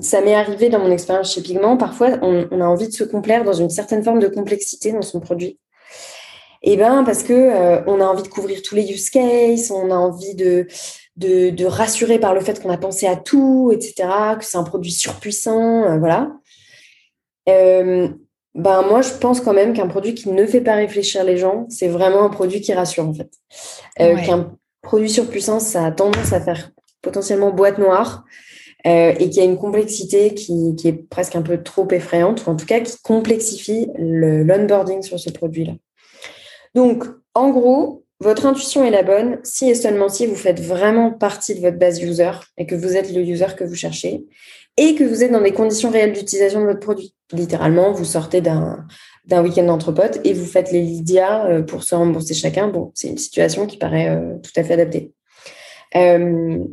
[0.00, 3.44] ça m'est arrivé dans mon expérience chez Pigment, parfois on, a envie de se complaire
[3.44, 5.60] dans une certaine forme de complexité dans son produit.
[6.64, 9.70] Et eh ben parce que euh, on a envie de couvrir tous les use cases,
[9.70, 10.66] on a envie de,
[11.14, 14.90] de, rassurer par le fait qu'on a pensé à tout, etc., que c'est un produit
[14.90, 16.32] surpuissant, voilà.
[18.56, 21.36] Euh, ben moi, je pense quand même qu'un produit qui ne fait pas réfléchir les
[21.36, 23.30] gens, c'est vraiment un produit qui rassure en fait.
[23.96, 26.70] Qu'un produit surpuissant, ça a tendance à faire
[27.02, 28.24] potentiellement boîte noire.
[28.86, 32.50] Euh, et qui a une complexité qui, qui, est presque un peu trop effrayante, ou
[32.50, 35.72] en tout cas qui complexifie l'onboarding sur ce produit-là.
[36.76, 41.10] Donc, en gros, votre intuition est la bonne si et seulement si vous faites vraiment
[41.10, 44.24] partie de votre base user et que vous êtes le user que vous cherchez
[44.76, 47.14] et que vous êtes dans des conditions réelles d'utilisation de votre produit.
[47.32, 48.86] Littéralement, vous sortez d'un
[49.28, 52.68] d'un week-end entre potes et vous faites les Lydia euh, pour se rembourser chacun.
[52.68, 55.12] Bon, c'est une situation qui paraît euh, tout à fait adaptée.
[55.94, 56.64] Euh,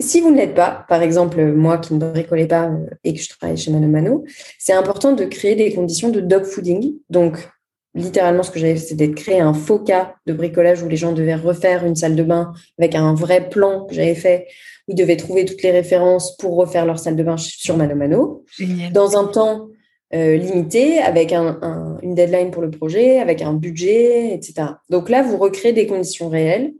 [0.00, 2.70] si vous ne l'êtes pas, par exemple, moi qui ne bricolais pas
[3.04, 4.24] et que je travaille chez Mano Mano,
[4.58, 6.94] c'est important de créer des conditions de dog fooding.
[7.10, 7.48] Donc,
[7.94, 10.96] littéralement, ce que j'avais fait, c'était de créer un faux cas de bricolage où les
[10.96, 14.46] gens devaient refaire une salle de bain avec un vrai plan que j'avais fait,
[14.86, 17.96] où ils devaient trouver toutes les références pour refaire leur salle de bain sur Mano
[17.96, 18.44] Mano.
[18.92, 19.68] Dans un temps
[20.12, 24.68] limité, avec une deadline pour le projet, avec un budget, etc.
[24.88, 26.72] Donc là, vous recréez des conditions réelles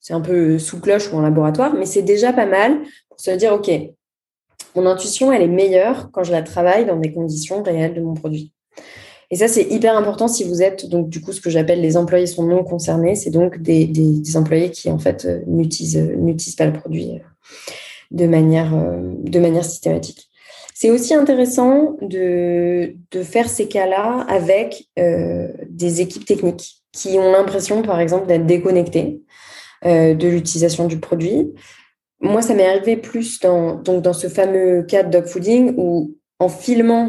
[0.00, 3.30] c'est un peu sous cloche ou en laboratoire, mais c'est déjà pas mal pour se
[3.32, 3.70] dire, OK,
[4.74, 8.14] mon intuition, elle est meilleure quand je la travaille dans des conditions réelles de mon
[8.14, 8.52] produit.
[9.30, 11.96] Et ça, c'est hyper important si vous êtes, donc, du coup, ce que j'appelle les
[11.96, 13.14] employés sont non concernés.
[13.14, 17.10] C'est donc des, des, employés qui, en fait, euh, n'utilisent, euh, n'utilisent pas le produit
[17.10, 17.18] euh,
[18.10, 20.29] de manière, de manière systématique.
[20.80, 27.82] C'est aussi intéressant de, de faire ces cas-là avec des équipes techniques qui ont l'impression,
[27.82, 29.20] par exemple, d'être déconnectées
[29.84, 31.52] euh, de l'utilisation du produit.
[32.20, 36.16] Moi, ça m'est arrivé plus dans, donc dans ce fameux cas de dog fooding où,
[36.38, 37.08] en filmant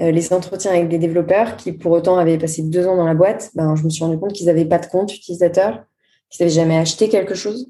[0.00, 3.14] euh, les entretiens avec des développeurs qui, pour autant, avaient passé deux ans dans la
[3.14, 5.84] boîte, ben, je me suis rendu compte qu'ils n'avaient pas de compte utilisateur,
[6.30, 7.68] qu'ils n'avaient jamais acheté quelque chose.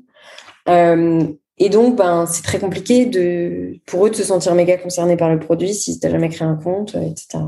[0.68, 1.26] Euh,
[1.58, 5.30] et donc, ben, c'est très compliqué de, pour eux de se sentir méga concernés par
[5.30, 7.44] le produit si tu n'as jamais créé un compte, etc.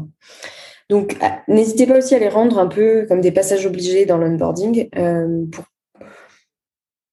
[0.89, 4.19] Donc, ah, n'hésitez pas aussi à les rendre un peu comme des passages obligés dans
[4.19, 4.89] l'onboarding
[5.51, 5.65] pour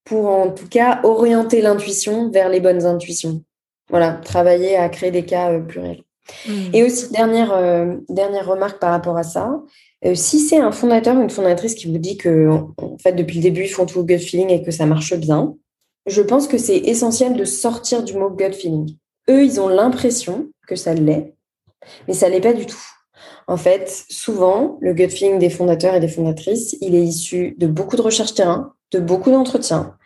[0.04, 3.44] pour en tout cas orienter l'intuition vers les bonnes intuitions.
[3.90, 6.04] Voilà, travailler à créer des cas euh, pluriels.
[6.48, 6.52] Mmh.
[6.74, 9.62] Et aussi, dernière, euh, dernière remarque par rapport à ça,
[10.06, 13.38] euh, si c'est un fondateur ou une fondatrice qui vous dit que en fait, depuis
[13.38, 15.56] le début, ils font tout au gut feeling et que ça marche bien,
[16.06, 18.98] je pense que c'est essentiel de sortir du mot gut feeling.
[19.30, 21.36] Eux, ils ont l'impression que ça l'est,
[22.08, 22.84] mais ça l'est pas du tout.
[23.48, 27.68] En fait, souvent, le gut feeling des fondateurs et des fondatrices, il est issu de
[27.68, 29.98] beaucoup de recherches terrain, de beaucoup d'entretiens,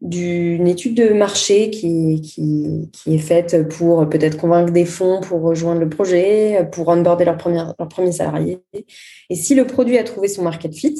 [0.00, 5.80] d'une étude de marché qui, qui, est faite pour peut-être convaincre des fonds pour rejoindre
[5.80, 8.62] le projet, pour onboarder leur, première, leur premier salarié.
[9.30, 10.96] Et si le produit a trouvé son market fit,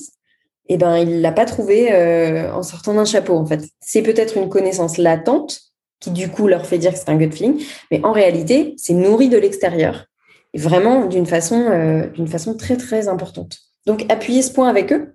[0.68, 3.62] eh ben, il l'a pas trouvé euh, en sortant d'un chapeau, en fait.
[3.81, 5.61] C'est peut-être une connaissance latente
[6.00, 8.94] qui, du coup, leur fait dire que c'est un gut feeling, mais en réalité, c'est
[8.94, 10.07] nourri de l'extérieur.
[10.55, 13.59] Vraiment d'une façon, euh, façon très, très importante.
[13.87, 15.14] Donc, appuyez ce point avec eux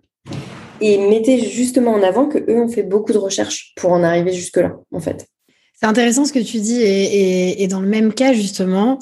[0.79, 4.33] et mettez justement en avant que eux ont fait beaucoup de recherches pour en arriver
[4.33, 5.27] jusque-là, en fait.
[5.79, 8.99] C'est intéressant ce que tu dis et, dans le même cas justement.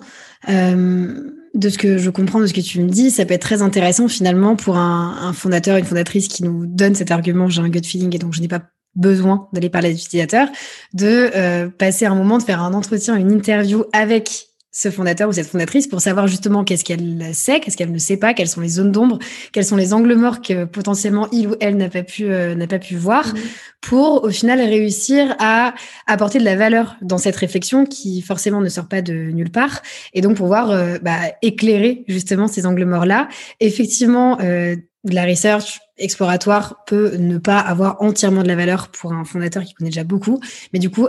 [0.47, 3.41] Euh, de ce que je comprends de ce que tu me dis, ça peut être
[3.41, 7.69] très intéressant finalement pour un, fondateur, une fondatrice qui nous donne cet argument, j'ai un
[7.69, 8.61] gut feeling et donc je n'ai pas
[8.95, 10.47] besoin d'aller parler à l'utilisateur,
[10.93, 15.33] de euh, passer un moment, de faire un entretien, une interview avec ce fondateur ou
[15.33, 18.61] cette fondatrice pour savoir justement qu'est-ce qu'elle sait, qu'est-ce qu'elle ne sait pas, quelles sont
[18.61, 19.17] les zones d'ombre,
[19.51, 22.67] quels sont les angles morts que potentiellement il ou elle n'a pas pu euh, n'a
[22.67, 23.41] pas pu voir, mhm.
[23.81, 25.73] pour au final réussir à
[26.05, 29.81] apporter de la valeur dans cette réflexion qui forcément ne sort pas de nulle part,
[30.13, 33.27] et donc pouvoir euh, bah, éclairer justement ces angles morts là.
[33.59, 34.39] Effectivement.
[34.41, 39.63] Euh, la research exploratoire peut ne pas avoir entièrement de la valeur pour un fondateur
[39.63, 40.41] qui connaît déjà beaucoup,
[40.73, 41.07] mais du coup,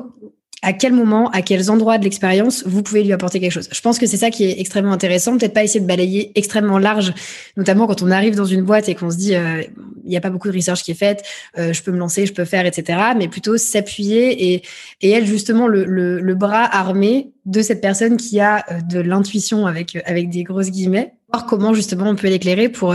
[0.62, 3.68] à quel moment, à quels endroits de l'expérience vous pouvez lui apporter quelque chose.
[3.72, 5.36] Je pense que c'est ça qui est extrêmement intéressant.
[5.38, 7.14] Peut-être pas essayer de balayer extrêmement large,
[7.56, 9.62] notamment quand on arrive dans une boîte et qu'on se dit euh,
[10.04, 11.22] il n'y a pas beaucoup de research qui est faite,
[11.58, 12.98] euh, je peux me lancer, je peux faire, etc.
[13.16, 14.62] Mais plutôt s'appuyer et,
[15.00, 19.66] et être justement le, le, bras armé de cette personne qui a euh, de l'intuition
[19.66, 22.94] avec avec des grosses guillemets, voir comment justement on peut l'éclairer pour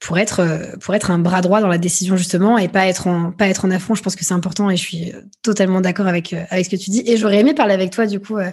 [0.00, 3.06] pour être euh, pour être un bras droit dans la décision justement et pas être
[3.06, 3.94] en pas être en affront.
[3.94, 6.76] Je pense que c'est important et je suis totalement d'accord avec euh, avec ce que
[6.76, 7.02] tu dis.
[7.06, 8.50] Et j'aurais aimé parler avec toi du coup euh,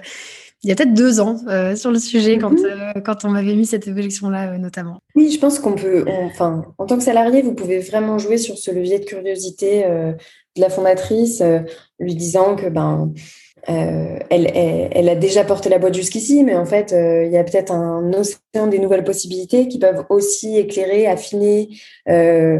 [0.64, 1.38] il y a peut-être deux ans
[1.76, 3.04] sur le sujet quand, mhm.
[3.06, 4.98] quand on m'avait mis cette objection-là notamment.
[5.14, 8.58] Oui, je pense qu'on peut, enfin, en tant que salarié, vous pouvez vraiment jouer sur
[8.58, 11.44] ce levier de curiosité de la fondatrice,
[12.00, 13.14] lui disant que ben
[13.70, 17.44] euh, elle, a déjà porté la boîte jusqu'ici, mais en fait, euh, il y a
[17.44, 21.70] peut-être un océan des nouvelles possibilités qui peuvent aussi éclairer, affiner,
[22.08, 22.60] euh,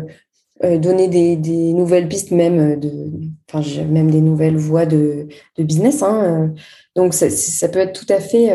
[0.62, 2.92] donner des, nouvelles pistes, même, de,
[3.84, 6.02] même des nouvelles voies de, de business.
[6.02, 6.54] Hein.
[6.96, 8.52] Donc, ça, peut être tout à fait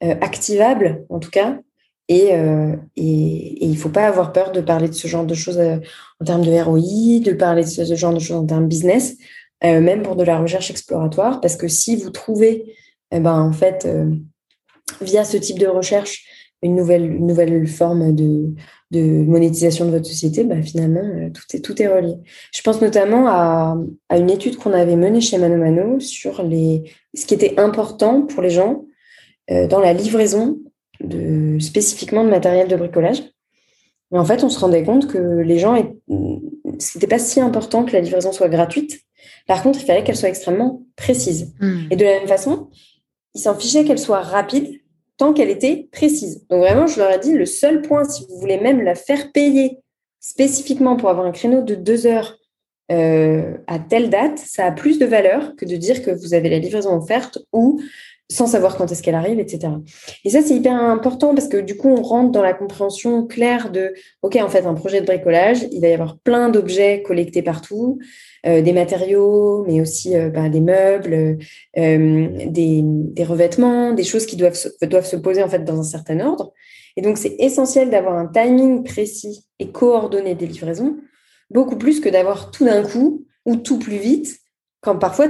[0.00, 1.58] activable, en tout cas.
[2.08, 2.28] Et,
[2.96, 6.24] et, il ne faut pas avoir peur de parler de ce genre de choses en
[6.24, 9.16] termes de ROI, de parler de ce genre de choses en termes business.
[9.64, 12.74] Euh, même pour de la recherche exploratoire, parce que si vous trouvez,
[13.12, 14.10] eh ben, en fait, euh,
[15.00, 16.24] via ce type de recherche,
[16.62, 18.54] une nouvelle, une nouvelle forme de,
[18.90, 22.14] de monétisation de votre société, bah, finalement, euh, tout est, tout est relié.
[22.52, 23.76] Je pense notamment à,
[24.08, 26.82] à une étude qu'on avait menée chez Mano Mano sur les,
[27.14, 28.84] ce qui était important pour les gens
[29.68, 30.60] dans la livraison
[31.00, 33.22] de, spécifiquement de matériel de bricolage.
[34.10, 35.76] Mais en fait, on se rendait compte que les gens,
[36.08, 39.00] ce n'était pas si important que la livraison soit gratuite,
[39.46, 41.54] par contre, il fallait qu'elle soit extrêmement précise.
[41.60, 41.86] Hmm.
[41.90, 42.68] Et de la même façon,
[43.34, 44.80] ils s'en fichaient qu'elle soit rapide
[45.16, 46.46] tant qu'elle était précise.
[46.48, 49.32] Donc vraiment, je leur ai dit, le seul point, si vous voulez même la faire
[49.32, 49.78] payer
[50.20, 52.38] spécifiquement pour avoir un créneau de deux heures
[52.90, 56.48] euh, à telle date, ça a plus de valeur que de dire que vous avez
[56.48, 57.80] la livraison offerte ou
[58.32, 59.74] sans savoir quand est-ce qu'elle arrive, etc.
[60.24, 63.70] Et ça, c'est hyper important parce que du coup, on rentre dans la compréhension claire
[63.70, 67.42] de, OK, en fait, un projet de bricolage, il va y avoir plein d'objets collectés
[67.42, 67.98] partout,
[68.46, 71.38] euh, des matériaux, mais aussi euh, bah, des meubles,
[71.76, 75.84] euh, des, revêtements, des choses qui doivent se, doivent se poser en fait dans un
[75.84, 76.52] certain ordre.
[76.96, 80.96] Et donc, c'est essentiel d'avoir un timing précis et coordonné des livraisons,
[81.50, 84.41] beaucoup plus que d'avoir tout d'un coup ou tout plus vite
[84.82, 85.28] quand parfois,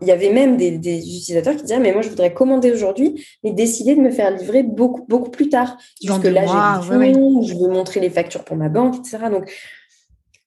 [0.00, 3.52] il y avait même des, utilisateurs qui disaient Mais moi, je voudrais commander aujourd'hui, mais
[3.52, 5.76] décider de me faire livrer beaucoup, beaucoup plus tard.
[6.06, 6.88] Parce que là, j'ai
[7.46, 9.26] je veux montrer les factures pour ma banque, etc.
[9.30, 9.52] Donc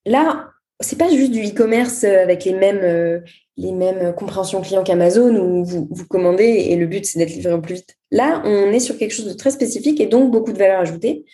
[0.07, 0.47] là,
[0.79, 3.19] c'est pas juste du e-commerce avec les mêmes, euh,
[3.57, 7.53] les mêmes compréhensions clients qu'Amazon où vous, vous commandez et le but, c'est d'être livré
[7.53, 7.95] au plus vite.
[8.11, 11.25] Là, on est sur quelque chose de très spécifique et donc beaucoup de valeur ajoutée.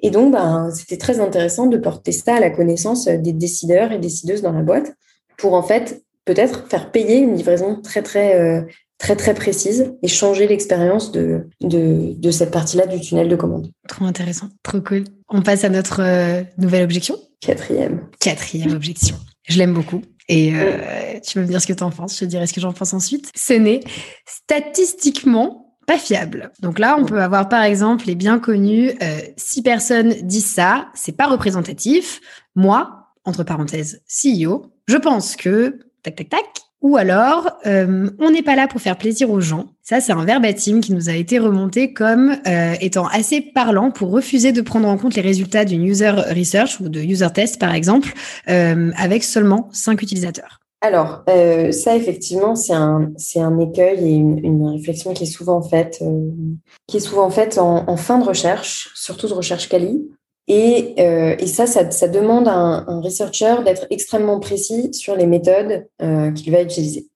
[0.00, 3.98] Et donc, ben, c'était très intéressant de porter ça à la connaissance des décideurs et
[3.98, 4.94] décideuses dans la boîte
[5.38, 8.60] pour en fait peut-être faire payer une livraison très très euh,
[8.98, 13.70] très très précise et changer l'expérience de, de, cette partie-là du tunnel de commande.
[13.88, 15.04] Trop intéressant, trop cool.
[15.28, 17.16] On passe à notre euh, nouvelle objection.
[17.40, 18.08] Quatrième.
[18.20, 19.16] Quatrième objection.
[19.44, 20.02] Je l'aime beaucoup.
[20.28, 22.52] Et euh, tu vas me dire ce que tu en penses, je te dirai ce
[22.54, 23.30] que j'en pense ensuite.
[23.34, 23.80] Ce n'est
[24.26, 26.50] statistiquement pas fiable.
[26.60, 28.90] Donc là, on peut avoir par exemple les bien connus,
[29.36, 32.20] si personnes disent ça, c'est pas représentatif.
[32.56, 35.78] Moi, entre parenthèses, CEO, je pense que
[36.82, 39.66] Ou alors, euh, on n'est pas là pour faire plaisir aux gens.
[39.82, 44.10] Ça, c'est un verbatim qui nous a été remonté comme euh, étant assez parlant pour
[44.10, 47.74] refuser de prendre en compte les résultats d'une user research ou de user test, par
[47.74, 48.12] exemple,
[48.48, 50.60] euh, avec seulement cinq utilisateurs.
[50.82, 56.00] Alors, ça, effectivement, c'est un, c'est un écueil et une, réflexion qui est souvent faite,
[56.86, 60.06] qui est souvent faite en, en, fin de recherche, surtout de recherche quali,
[60.48, 65.16] et, euh, et ça, ça, ça, demande à un, un researcher d'être extrêmement précis sur
[65.16, 67.08] les méthodes euh, qu'il va utiliser.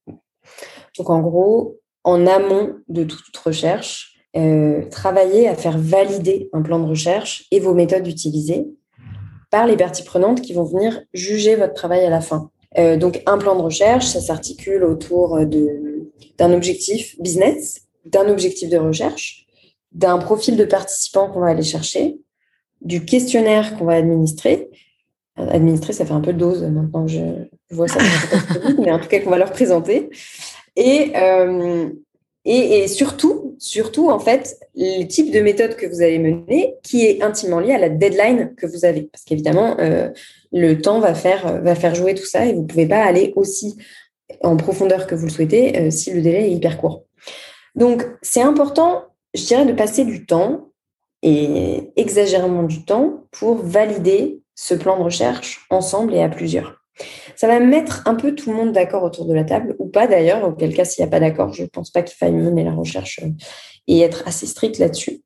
[0.98, 6.80] Donc, en gros, en amont de toute recherche, euh, travailler à faire valider un plan
[6.80, 8.66] de recherche et vos méthodes utilisées
[9.50, 12.50] par les parties prenantes qui vont venir juger votre travail à la fin.
[12.78, 15.38] Euh, donc, un plan de recherche, ça s'articule autour
[16.38, 19.46] d'un objectif business, d'un objectif de recherche,
[19.92, 22.18] d'un profil de participants qu'on va aller chercher,
[22.80, 24.68] du questionnaire qu'on va administrer.
[25.36, 27.20] Administrer, ça fait un peu dose maintenant je
[27.70, 28.00] vois ça,
[28.78, 30.10] mais en tout cas qu'on va leur présenter.
[30.76, 31.88] Et, euh,
[32.44, 37.04] et, et, surtout, surtout, en fait, le type de méthode que vous allez mener qui
[37.04, 39.02] est intimement lié à la deadline que vous avez.
[39.02, 40.08] Parce qu'évidemment, euh,
[40.52, 43.32] le temps va faire, va faire jouer tout ça et vous ne pouvez pas aller
[43.36, 43.76] aussi
[44.42, 47.04] en profondeur que vous le souhaitez euh, si le délai est hyper court.
[47.74, 50.69] Donc, c'est important, je dirais, de passer du temps
[51.22, 56.80] et exagérément du temps pour valider ce plan de recherche ensemble et à plusieurs.
[57.36, 60.06] Ça va mettre un peu tout le monde d'accord autour de la table, ou pas
[60.06, 62.64] d'ailleurs, auquel cas s'il n'y a pas d'accord, je ne pense pas qu'il faille mener
[62.64, 63.30] la recherche euh,
[63.86, 65.22] et être assez strict là-dessus.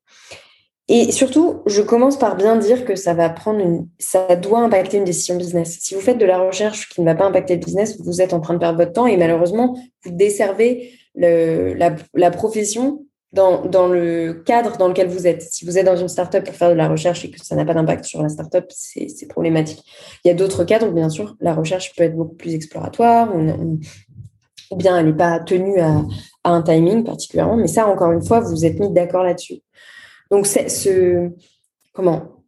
[0.87, 5.03] Et surtout, je commence par bien dire que ça va prendre ça doit impacter une
[5.03, 5.79] décision business.
[5.81, 8.33] Si vous faites de la recherche qui ne va pas impacter le business, vous êtes
[8.33, 13.03] en train de perdre votre temps et malheureusement, vous desservez la profession
[13.35, 15.41] dans, le cadre dans lequel vous êtes.
[15.41, 17.65] Si vous êtes dans une startup pour faire de la recherche et que ça n'a
[17.65, 19.83] pas d'impact sur la startup, c'est problématique.
[20.23, 23.35] Il y a d'autres cadres où, bien sûr, la recherche peut être beaucoup plus exploratoire
[23.35, 26.01] ou, bien elle n'est pas tenue à,
[26.43, 27.57] un timing particulièrement.
[27.57, 29.61] Mais ça, encore une fois, vous êtes mis d'accord là-dessus.
[30.31, 31.29] Donc, ce,
[31.93, 32.43] comment,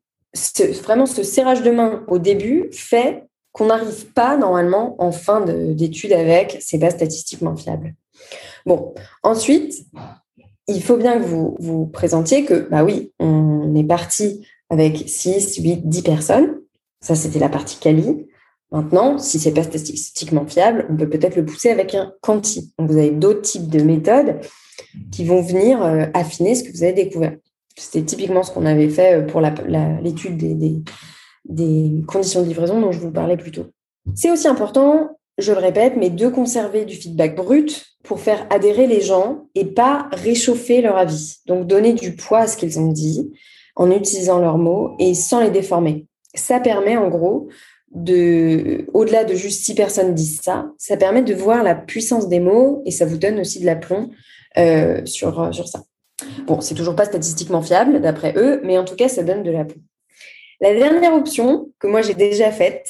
[0.84, 6.14] vraiment ce serrage de main au début fait qu'on n'arrive pas normalement en fin d'étude
[6.14, 7.96] avec, c'est pas statistiquement fiable.
[8.66, 9.86] Bon, ensuite,
[10.68, 15.58] il faut bien que vous vous présentiez que, bah oui, on est parti avec 6,
[15.58, 16.58] 8, 10 personnes.
[17.00, 18.28] Ça, c'était la partie quali.
[18.72, 22.74] Maintenant, si c'est pas statistiquement fiable, on peut peut-être le pousser avec un quanti.
[22.78, 24.42] Donc, vous avez d'autres types de méthodes
[25.12, 27.36] qui vont venir euh, affiner ce que vous avez découvert.
[27.78, 30.82] C'était typiquement ce qu'on avait fait euh, pour l'étude des,
[31.46, 33.68] des, conditions de livraison dont je vous parlais plus tôt.
[34.16, 38.88] C'est aussi important, je le répète, mais de conserver du feedback brut pour faire adhérer
[38.88, 41.40] les gens et pas réchauffer leur avis.
[41.46, 43.32] Donc donner du poids à ce qu'ils ont dit
[43.76, 46.06] en utilisant leurs mots et sans les déformer.
[46.34, 47.50] Ça permet en gros
[47.92, 52.40] de, au-delà de juste six personnes disent ça, ça permet de voir la puissance des
[52.40, 54.10] mots et ça vous donne aussi de l'aplomb
[54.58, 55.84] euh, sur, sur ça.
[56.46, 59.52] Bon, c'est toujours pas statistiquement fiable d'après eux, mais en tout cas, ça donne de
[59.52, 59.82] l'aplomb.
[60.62, 62.88] La dernière option que moi j'ai déjà faite,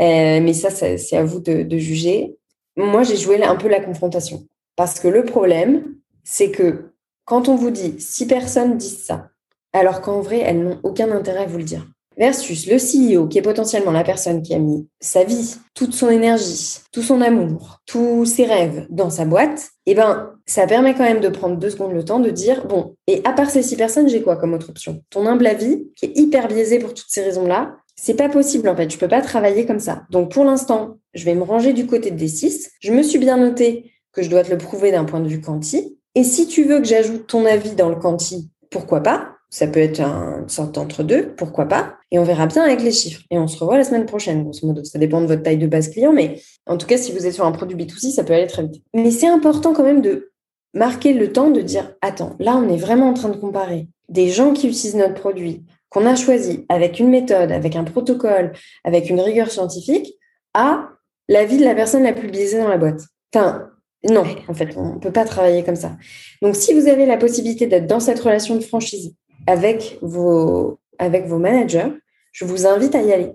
[0.00, 2.37] euh, mais ça, c'est à vous de juger.
[2.78, 4.46] Moi, j'ai joué un peu la confrontation.
[4.76, 6.92] Parce que le problème, c'est que
[7.24, 9.30] quand on vous dit six personnes disent ça,
[9.72, 11.86] alors qu'en vrai, elles n'ont aucun intérêt à vous le dire
[12.16, 16.10] versus le CEO qui est potentiellement la personne qui a mis sa vie, toute son
[16.10, 21.04] énergie, tout son amour, tous ses rêves dans sa boîte, eh ben, ça permet quand
[21.04, 23.76] même de prendre deux secondes le temps de dire, bon, et à part ces six
[23.76, 25.00] personnes, j'ai quoi comme autre option?
[25.10, 28.76] Ton humble avis, qui est hyper biaisé pour toutes ces raisons-là, c'est pas possible en
[28.76, 30.04] fait, je peux pas travailler comme ça.
[30.10, 32.70] Donc pour l'instant, je vais me ranger du côté des six.
[32.80, 35.40] Je me suis bien noté que je dois te le prouver d'un point de vue
[35.40, 35.98] quanti.
[36.14, 39.34] Et si tu veux que j'ajoute ton avis dans le quanti, pourquoi pas?
[39.50, 41.96] Ça peut être une sorte d'entre deux, pourquoi pas?
[42.10, 43.22] Et on verra bien avec les chiffres.
[43.30, 44.84] Et on se revoit la semaine prochaine, grosso modo.
[44.84, 47.34] Ça dépend de votre taille de base client, mais en tout cas, si vous êtes
[47.34, 48.82] sur un produit B2C, ça peut aller très vite.
[48.94, 50.30] Mais c'est important quand même de
[50.74, 54.28] marquer le temps de dire, attends, là, on est vraiment en train de comparer des
[54.28, 58.52] gens qui utilisent notre produit, qu'on a choisi avec une méthode, avec un protocole,
[58.84, 60.14] avec une rigueur scientifique,
[60.54, 60.90] à
[61.28, 63.02] la vie de la personne la plus biaisée dans la boîte.
[63.34, 63.70] Enfin,
[64.08, 65.96] non, en fait, on ne peut pas travailler comme ça.
[66.42, 69.14] Donc, si vous avez la possibilité d'être dans cette relation de franchise,
[69.46, 71.92] avec vos, avec vos managers,
[72.32, 73.32] je vous invite à y aller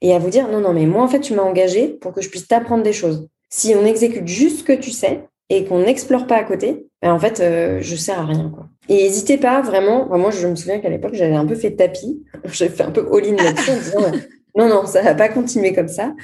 [0.00, 2.20] et à vous dire non, non, mais moi, en fait, tu m'as engagé pour que
[2.20, 3.28] je puisse t'apprendre des choses.
[3.50, 7.12] Si on exécute juste ce que tu sais et qu'on n'explore pas à côté, ben,
[7.12, 8.50] en fait, euh, je sers à rien.
[8.50, 8.66] Quoi.
[8.88, 12.22] Et n'hésitez pas vraiment, moi, je me souviens qu'à l'époque, j'avais un peu fait tapis,
[12.52, 14.18] j'ai fait un peu all-in là-dessus en disant
[14.56, 16.14] non, non, ça va pas continuer comme ça.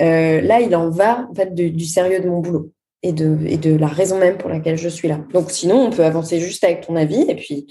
[0.00, 2.70] Euh, là, il en va en fait du sérieux de mon boulot
[3.02, 5.20] et de, et de la raison même pour laquelle je suis là.
[5.32, 7.66] Donc sinon, on peut avancer juste avec ton avis et puis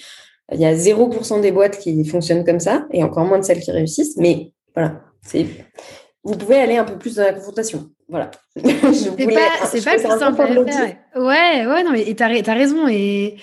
[0.53, 3.59] il y a 0% des boîtes qui fonctionnent comme ça et encore moins de celles
[3.59, 4.17] qui réussissent.
[4.17, 5.45] Mais voilà, c'est
[6.23, 7.89] vous pouvez aller un peu plus dans la confrontation.
[8.09, 8.31] Voilà.
[8.55, 10.95] c'est pas, c'est pas plus simple à faire.
[11.15, 12.87] Ouais, ouais, non, mais tu as, raison.
[12.89, 13.37] Et,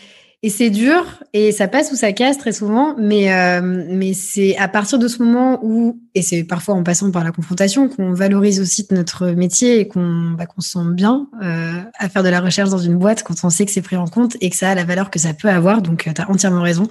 [0.45, 4.55] et c'est dur et ça passe ou ça casse très souvent, mais, euh, mais c'est
[4.59, 8.13] à partir de ce moment où, et c'est parfois en passant par la confrontation, qu'on
[8.13, 12.43] valorise aussi notre métier et qu'on bah, se sent bien euh, à faire de la
[12.43, 14.69] recherche dans une boîte quand on sait que c'est pris en compte et que ça
[14.69, 15.81] a la valeur que ça peut avoir.
[15.81, 16.89] Donc, euh, tu as entièrement raison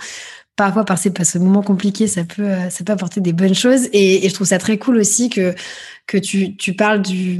[0.56, 3.90] parfois par ce moment compliqué, ça peut, euh, ça peut apporter des bonnes choses.
[3.94, 5.54] Et, je trouve ça très cool aussi que,
[6.08, 7.40] que tu, tu parles du,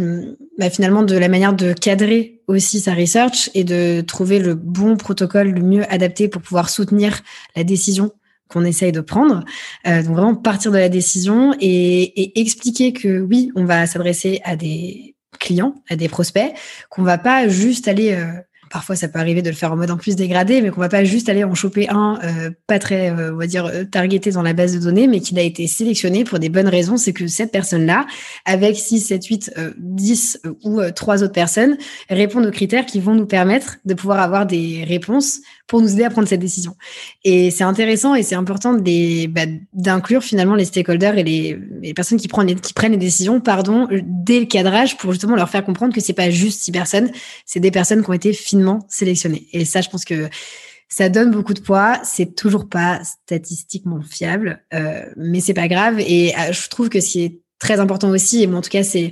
[0.58, 4.98] bah, finalement de la manière de cadrer aussi sa research et de trouver le bon
[4.98, 7.22] protocole le mieux adapté pour pouvoir soutenir
[7.56, 8.12] la décision
[8.50, 9.44] qu'on essaye de prendre.
[9.88, 14.42] Euh, donc vraiment partir de la décision et, et expliquer que oui, on va s'adresser
[14.44, 16.54] à des clients, à des prospects,
[16.90, 18.32] qu'on va pas juste aller euh,
[18.74, 20.90] parfois ça peut arriver de le faire en mode en plus dégradé, mais qu'on va
[20.90, 24.32] pas juste aller en choper un euh, pas très, euh, on va dire, euh, targeté
[24.32, 26.98] dans la base de données, mais qu'il a été sélectionné pour des bonnes raisons.
[26.98, 28.08] C'est que cette personne-là,
[28.46, 31.78] avec 6, 7, 8, 10 ou trois autres personnes,
[32.10, 36.04] répondent aux critères qui vont nous permettre de pouvoir avoir des réponses pour nous aider
[36.04, 36.76] à prendre cette décision.
[37.24, 39.42] Et c'est intéressant et c'est important bah,
[39.74, 43.88] d'inclure finalement les stakeholders et les, personnes qui prennent les, qui prennent les décisions, pardon,
[44.04, 47.10] dès le cadrage pour justement leur faire comprendre que c'est pas juste six personnes,
[47.46, 48.34] c'est des personnes qui ont été
[48.64, 49.48] finement sélectionnées.
[49.52, 50.30] Et ça, je pense que
[50.88, 52.00] ça donne beaucoup de poids.
[52.04, 56.00] C'est toujours pas statistiquement fiable, euh, mais c'est pas grave.
[56.00, 58.70] Et euh, je trouve que ce qui est très important aussi, et moi en tout
[58.70, 59.12] cas, c'est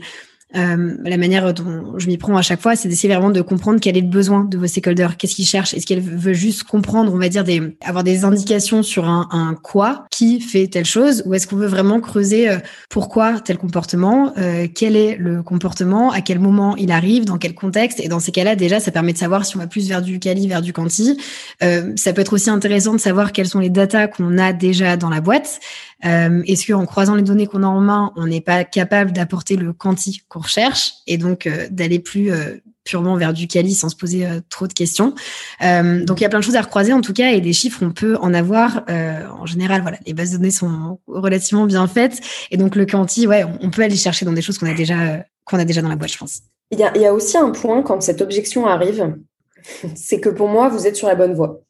[0.56, 3.80] euh, la manière dont je m'y prends à chaque fois, c'est d'essayer vraiment de comprendre
[3.80, 7.14] quel est le besoin de vos stakeholders, qu'est-ce qu'ils cherchent, est-ce qu'elle veut juste comprendre,
[7.14, 11.24] on va dire, des, avoir des indications sur un, un quoi qui fait telle chose,
[11.26, 12.58] ou est-ce qu'on veut vraiment creuser euh,
[12.90, 17.54] pourquoi tel comportement, euh, quel est le comportement, à quel moment il arrive, dans quel
[17.54, 20.02] contexte, et dans ces cas-là, déjà, ça permet de savoir si on va plus vers
[20.02, 21.18] du quali, vers du quanti.
[21.60, 25.10] ça peut être aussi intéressant de savoir quelles sont les datas qu'on a déjà dans
[25.10, 25.60] la boîte.
[26.06, 29.56] Euh, Est-ce qu'en croisant les données qu'on a en main, on n'est pas capable d'apporter
[29.56, 33.90] le quanti qu'on recherche et donc euh, d'aller plus euh, purement vers du quali sans
[33.90, 35.14] se poser trop de questions?
[35.62, 37.80] donc il y a plein de choses à recroiser en tout cas et des chiffres
[37.84, 38.84] on peut en avoir.
[38.88, 43.28] en général, voilà, les bases de données sont relativement bien faites et donc le quanti,
[43.28, 45.90] ouais, on peut aller chercher dans des choses qu'on a déjà qu'on a déjà dans
[45.90, 46.42] la boîte, je pense.
[46.72, 49.16] Il y, a, il y a aussi un point quand cette objection arrive,
[49.96, 51.62] c'est que pour moi vous êtes sur la bonne voie.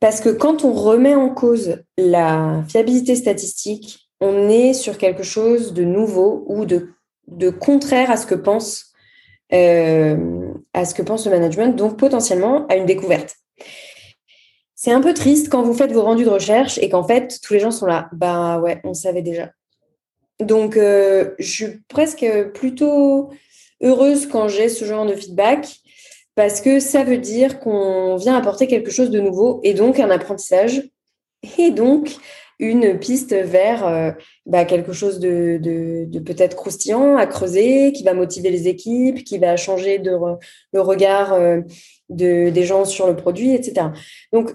[0.00, 5.72] Parce que quand on remet en cause la fiabilité statistique, on est sur quelque chose
[5.72, 6.90] de nouveau ou de,
[7.26, 8.88] de contraire à ce que pense
[9.52, 13.34] euh, à ce que pense le management, donc potentiellement à une découverte.
[14.74, 17.54] C'est un peu triste quand vous faites vos rendus de recherche et qu'en fait tous
[17.54, 18.10] les gens sont là.
[18.12, 19.50] Bah ouais, on savait déjà.
[20.38, 23.30] Donc euh, je suis presque plutôt
[23.82, 25.80] heureuse quand j'ai ce genre de feedback
[26.38, 30.08] parce que ça veut dire qu'on vient apporter quelque chose de nouveau et donc un
[30.08, 30.88] apprentissage
[31.58, 32.14] et donc
[32.60, 34.12] une piste vers euh,
[34.46, 39.56] bah, quelque chose de, peut-être croustillant à creuser, qui va motiver les équipes, qui va
[39.56, 40.16] changer de
[40.72, 41.62] le regard euh,
[42.08, 43.88] des gens sur le produit, etc.
[44.32, 44.52] Donc,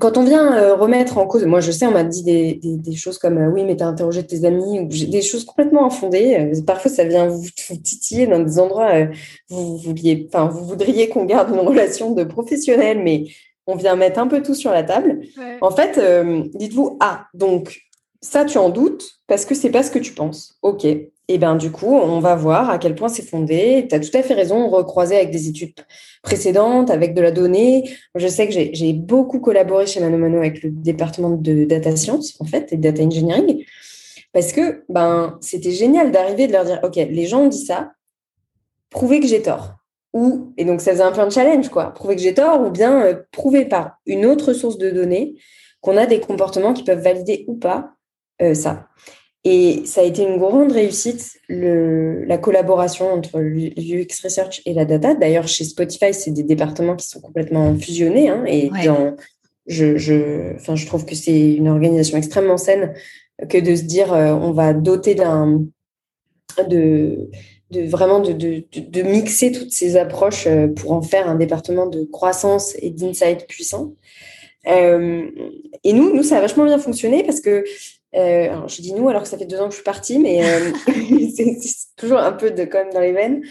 [0.00, 3.18] quand on vient euh, remettre en cause, moi je sais, on m'a dit des, choses
[3.18, 6.36] comme oui, mais tu as interrogé tes amis, ou des choses complètement infondées.
[6.36, 7.48] Euh, parfois, ça vient vous,
[7.82, 9.06] titiller dans des endroits euh,
[9.48, 13.26] vous vouliez, enfin, vous voudriez qu'on garde une relation de professionnel, mais
[13.66, 15.20] on vient mettre un peu tout sur la table.
[15.60, 15.98] En fait,
[16.54, 17.80] dites-vous ah, donc
[18.20, 20.58] ça tu en doutes parce que c'est pas ce que tu penses.
[20.62, 20.86] Ok,
[21.28, 23.86] et bien, du coup, on va voir à quel point c'est fondé.
[23.88, 25.74] Tu as tout à fait raison, recroiser avec des études
[26.22, 27.90] précédentes, avec de la donnée.
[28.14, 32.44] Je sais que j'ai beaucoup collaboré chez Mano avec le département de data science, en
[32.44, 33.64] fait, et data engineering,
[34.34, 37.92] parce que ben, c'était génial d'arriver de leur dire, OK, les gens ont dit ça,
[38.90, 39.76] prouvez que j'ai tort.
[40.12, 42.70] Ou, et donc ça faisait un peu un challenge, quoi, prouver que j'ai tort, ou
[42.70, 45.34] bien euh, prouver par une autre source de données
[45.80, 47.94] qu'on a des comportements qui peuvent valider ou pas
[48.42, 48.88] euh, ça.
[49.46, 54.86] Et ça a été une grande réussite, le, la collaboration entre l'UX Research et la
[54.86, 55.14] data.
[55.14, 58.30] D'ailleurs, chez Spotify, c'est des départements qui sont complètement fusionnés.
[58.30, 59.16] Hein, et dans,
[59.66, 62.94] je, je, enfin, je trouve que c'est une organisation extrêmement saine
[63.48, 65.64] que de se dire euh, on va doter d'un
[66.68, 67.30] de,
[67.70, 71.86] de vraiment de, de, de, mixer toutes ces approches euh, pour en faire un département
[71.86, 73.94] de croissance et d'insight puissant.
[74.68, 75.28] Euh,
[75.82, 77.64] et nous, nous, ça a vachement bien fonctionné parce que
[78.16, 80.18] euh, alors, je dis nous alors que ça fait deux ans que je suis partie,
[80.18, 80.70] mais euh,
[81.36, 81.56] c'est
[81.96, 83.42] toujours un peu de quand même dans les veines.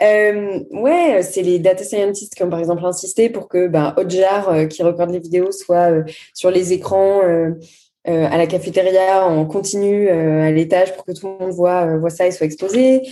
[0.00, 4.82] Euh, ouais, c'est les data scientists qui ont par exemple insisté pour que Hotjar, qui
[4.82, 5.90] recorde les vidéos, soit
[6.34, 7.20] sur les écrans
[8.04, 12.26] à la cafétéria en continu à l'étage pour que tout le monde voit, voit ça
[12.26, 13.02] et soit exposé.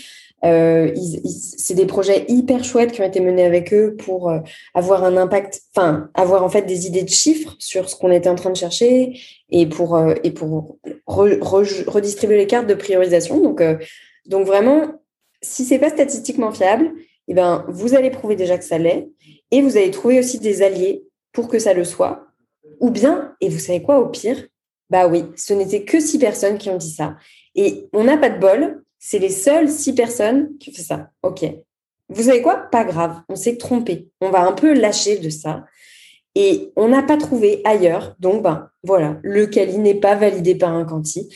[0.45, 4.39] Euh, c'est des projets hyper chouettes qui ont été menés avec eux pour euh,
[4.73, 8.29] avoir un impact, enfin avoir en fait des idées de chiffres sur ce qu'on était
[8.29, 9.21] en train de chercher
[9.51, 13.41] et pour euh, et pour redistribuer les cartes de priorisation.
[13.41, 13.77] Donc euh,
[14.27, 15.03] donc vraiment,
[15.43, 16.91] si c'est pas statistiquement fiable,
[17.29, 19.11] eh ben vous allez prouver déjà que ça l'est
[19.51, 22.27] et vous allez trouver aussi des alliés pour que ça le soit.
[22.81, 24.47] Ou bien, et vous savez quoi au pire
[24.89, 27.17] Bah oui, ce n'était que six personnes qui ont dit ça.
[27.55, 31.11] Et on n'a pas de bol, c'est les seules six personnes qui font ça.
[31.25, 31.45] OK.
[32.11, 32.69] Vous savez quoi?
[32.71, 34.09] Pas grave, on s'est trompé.
[34.21, 35.65] On va un peu lâcher de ça.
[36.37, 38.15] Et on n'a pas trouvé ailleurs.
[38.21, 41.29] Donc, ben, voilà, le Cali n'est pas validé par un quanti.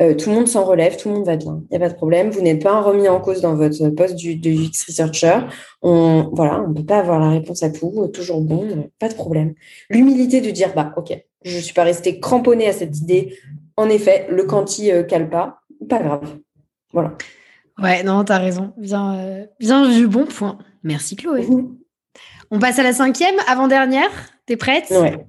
[0.00, 1.62] Euh, tout le monde s'en relève, tout le monde va bien.
[1.64, 2.30] Il n'y a pas de problème.
[2.30, 5.40] Vous n'êtes pas remis en cause dans votre poste de UX Researcher.
[5.82, 8.08] On voilà, ne peut pas avoir la réponse à tout.
[8.14, 9.54] Toujours bon, pas de problème.
[9.90, 11.12] L'humilité de dire, bah, OK,
[11.42, 13.36] je ne suis pas resté cramponné à cette idée.
[13.76, 15.60] En effet, le quanti euh, cale pas.
[15.88, 16.38] Pas grave.
[16.92, 17.16] Voilà.
[17.82, 18.72] Ouais, non, tu as raison.
[18.76, 20.58] Bien, euh, bien vu, bon point.
[20.82, 21.46] Merci Chloé.
[22.50, 24.10] On passe à la cinquième, avant-dernière.
[24.46, 24.90] T'es prête?
[24.90, 25.26] Ouais.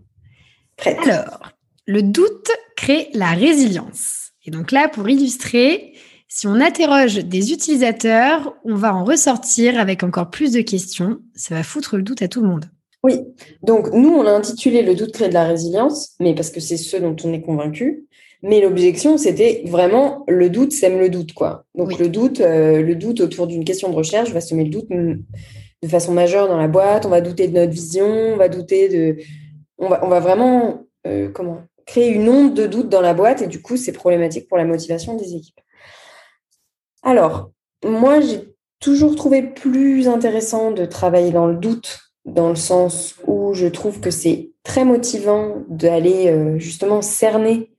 [0.78, 0.98] Prête.
[1.08, 1.52] Alors,
[1.86, 4.32] le doute crée la résilience.
[4.46, 5.94] Et donc là, pour illustrer,
[6.28, 11.20] si on interroge des utilisateurs, on va en ressortir avec encore plus de questions.
[11.36, 12.66] Ça va foutre le doute à tout le monde.
[13.04, 13.22] Oui,
[13.64, 16.78] donc nous, on a intitulé le doute crée de la résilience, mais parce que c'est
[16.78, 18.08] ce dont on est convaincu.
[18.42, 21.66] Mais l'objection, c'était vraiment le doute sème le doute, quoi.
[21.76, 24.88] Donc le doute, euh, le doute autour d'une question de recherche va semer le doute
[24.90, 27.06] de façon majeure dans la boîte.
[27.06, 29.18] On va douter de notre vision, on va douter de,
[29.78, 33.42] on va, on va vraiment euh, comment créer une onde de doute dans la boîte
[33.42, 35.60] et du coup c'est problématique pour la motivation des équipes.
[37.02, 37.52] Alors
[37.84, 38.42] moi j'ai
[38.80, 44.02] toujours trouvé plus intéressant de travailler dans le doute dans le sens où je trouve
[44.02, 47.72] que c'est très motivant d'aller euh, justement cerner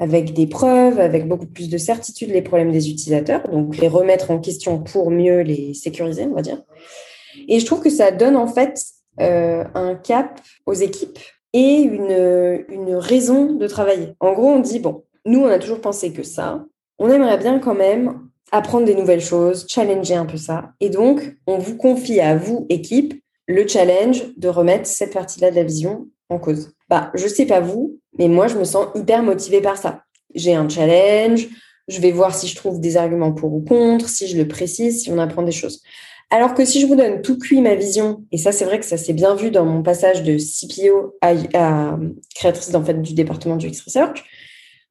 [0.00, 4.30] avec des preuves, avec beaucoup plus de certitude les problèmes des utilisateurs, donc les remettre
[4.30, 6.62] en question pour mieux les sécuriser, on va dire.
[7.48, 8.82] Et je trouve que ça donne en fait
[9.20, 11.18] euh, un cap aux équipes
[11.52, 14.14] et une, une raison de travailler.
[14.20, 16.64] En gros, on dit, bon, nous, on a toujours pensé que ça,
[16.98, 18.20] on aimerait bien quand même
[18.52, 20.72] apprendre des nouvelles choses, challenger un peu ça.
[20.80, 25.56] Et donc, on vous confie à vous, équipe, le challenge de remettre cette partie-là de
[25.56, 26.72] la vision en cause.
[26.90, 30.02] Bah, je sais pas vous, mais moi, je me sens hyper motivée par ça.
[30.34, 31.48] J'ai un challenge,
[31.86, 35.04] je vais voir si je trouve des arguments pour ou contre, si je le précise,
[35.04, 35.82] si on apprend des choses.
[36.30, 38.86] Alors que si je vous donne tout cuit ma vision, et ça c'est vrai que
[38.86, 41.96] ça s'est bien vu dans mon passage de CPO à,
[42.34, 44.24] créatrice du département du X Research,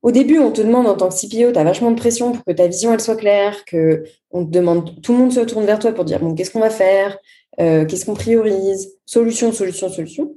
[0.02, 2.45] au début, on te demande en tant que CPO, tu as vachement de pression pour
[2.45, 5.66] que ta vision elle soit claire, que on te demande, tout le monde se tourne
[5.66, 7.18] vers toi pour dire bon, qu'est-ce qu'on va faire,
[7.60, 10.36] euh, qu'est-ce qu'on priorise, solution, solution, solution.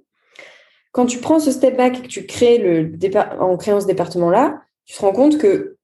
[0.92, 2.92] Quand tu prends ce step back et que tu crées le
[3.40, 5.76] en créant ce département-là, tu te rends compte que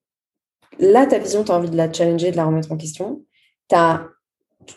[0.78, 3.22] là, ta vision, tu as envie de la challenger, de la remettre en question.
[3.72, 4.06] As,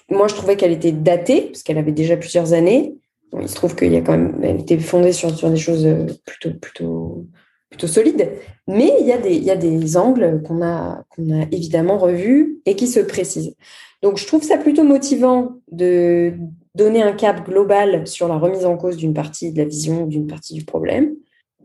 [0.10, 2.96] moi, je trouvais qu'elle était datée, parce qu'elle avait déjà plusieurs années.
[3.40, 5.86] il se trouve qu'il y a quand même, elle était fondée sur, sur des choses
[5.86, 7.26] euh, plutôt, plutôt
[7.72, 8.30] plutôt solide.
[8.68, 11.98] Mais il y a des, il y a des angles qu'on a, qu'on a évidemment
[11.98, 13.56] revus et qui se précisent.
[14.04, 16.34] Donc, je trouve ça plutôt motivant de
[16.76, 20.28] donner un cap global sur la remise en cause d'une partie de la vision, d'une
[20.28, 21.16] partie du problème,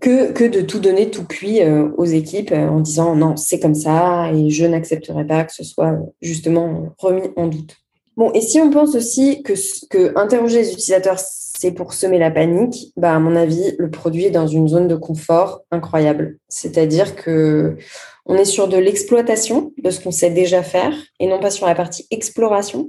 [0.00, 3.61] que, que de tout donner tout cuit euh, aux équipes euh, en disant non, c'est
[3.61, 7.76] comme ça et je n'accepterai pas que ce soit justement remis en doute.
[8.16, 9.52] Bon, et si on pense aussi que,
[9.88, 14.24] que interroger les utilisateurs, c'est pour semer la panique, bah, à mon avis, le produit
[14.24, 16.38] est dans une zone de confort incroyable.
[16.48, 17.76] C'est-à-dire que
[18.24, 21.66] on est sur de l'exploitation de ce qu'on sait déjà faire et non pas sur
[21.66, 22.88] la partie exploration.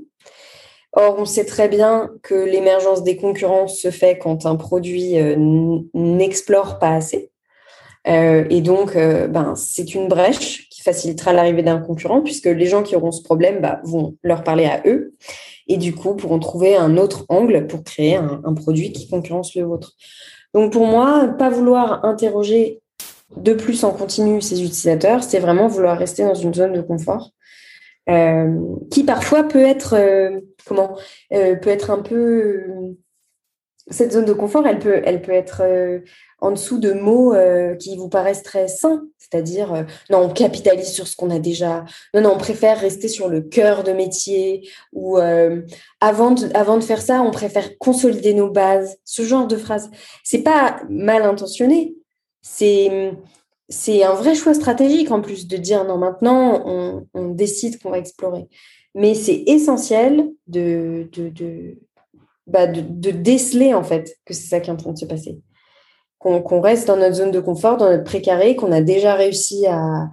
[0.99, 5.35] Or, on sait très bien que l'émergence des concurrents se fait quand un produit euh,
[5.93, 7.29] n'explore pas assez.
[8.07, 12.81] Euh, et donc, euh, ben, c'est une brèche facilitera l'arrivée d'un concurrent puisque les gens
[12.81, 15.13] qui auront ce problème bah, vont leur parler à eux
[15.67, 19.63] et du coup pourront trouver un autre angle pour créer un, produit qui concurrence le
[19.63, 19.91] vôtre.
[20.53, 22.79] Donc pour moi, pas vouloir interroger
[23.35, 27.31] de plus en continu ces utilisateurs, c'est vraiment vouloir rester dans une zone de confort
[28.89, 29.97] qui parfois peut être
[30.67, 30.97] comment
[31.33, 32.95] euh, peut être un peu
[33.89, 35.01] cette zone de confort, elle peut,
[35.33, 35.61] être
[36.39, 40.89] en dessous de mots euh, qui vous paraissent très sains, c'est-à-dire euh, non, on capitalise
[40.89, 44.69] sur ce qu'on a déjà, non, non, on préfère rester sur le cœur de métier,
[44.93, 45.61] ou euh,
[45.99, 49.89] avant, de, faire ça, on préfère consolider nos bases, ce genre de phrase.
[50.23, 51.95] C'est pas mal intentionné,
[52.41, 52.89] c'est
[54.03, 58.47] un vrai choix stratégique en plus de dire non, maintenant on décide qu'on va explorer.
[58.95, 60.31] Mais c'est essentiel
[62.47, 65.39] bah de, déceler en fait que c'est ça qui est en train de se passer
[66.19, 70.09] qu'on reste dans notre zone de confort, dans notre précaré, qu'on a déjà réussi à,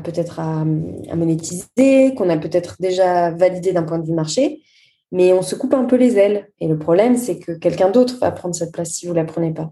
[0.00, 4.62] peut-être à, monétiser, qu'on a peut-être déjà validé d'un point de vue marché,
[5.12, 6.48] mais on se coupe un peu les ailes.
[6.60, 9.24] Et le problème, c'est que quelqu'un d'autre va prendre cette place si vous ne la
[9.24, 9.70] prenez pas.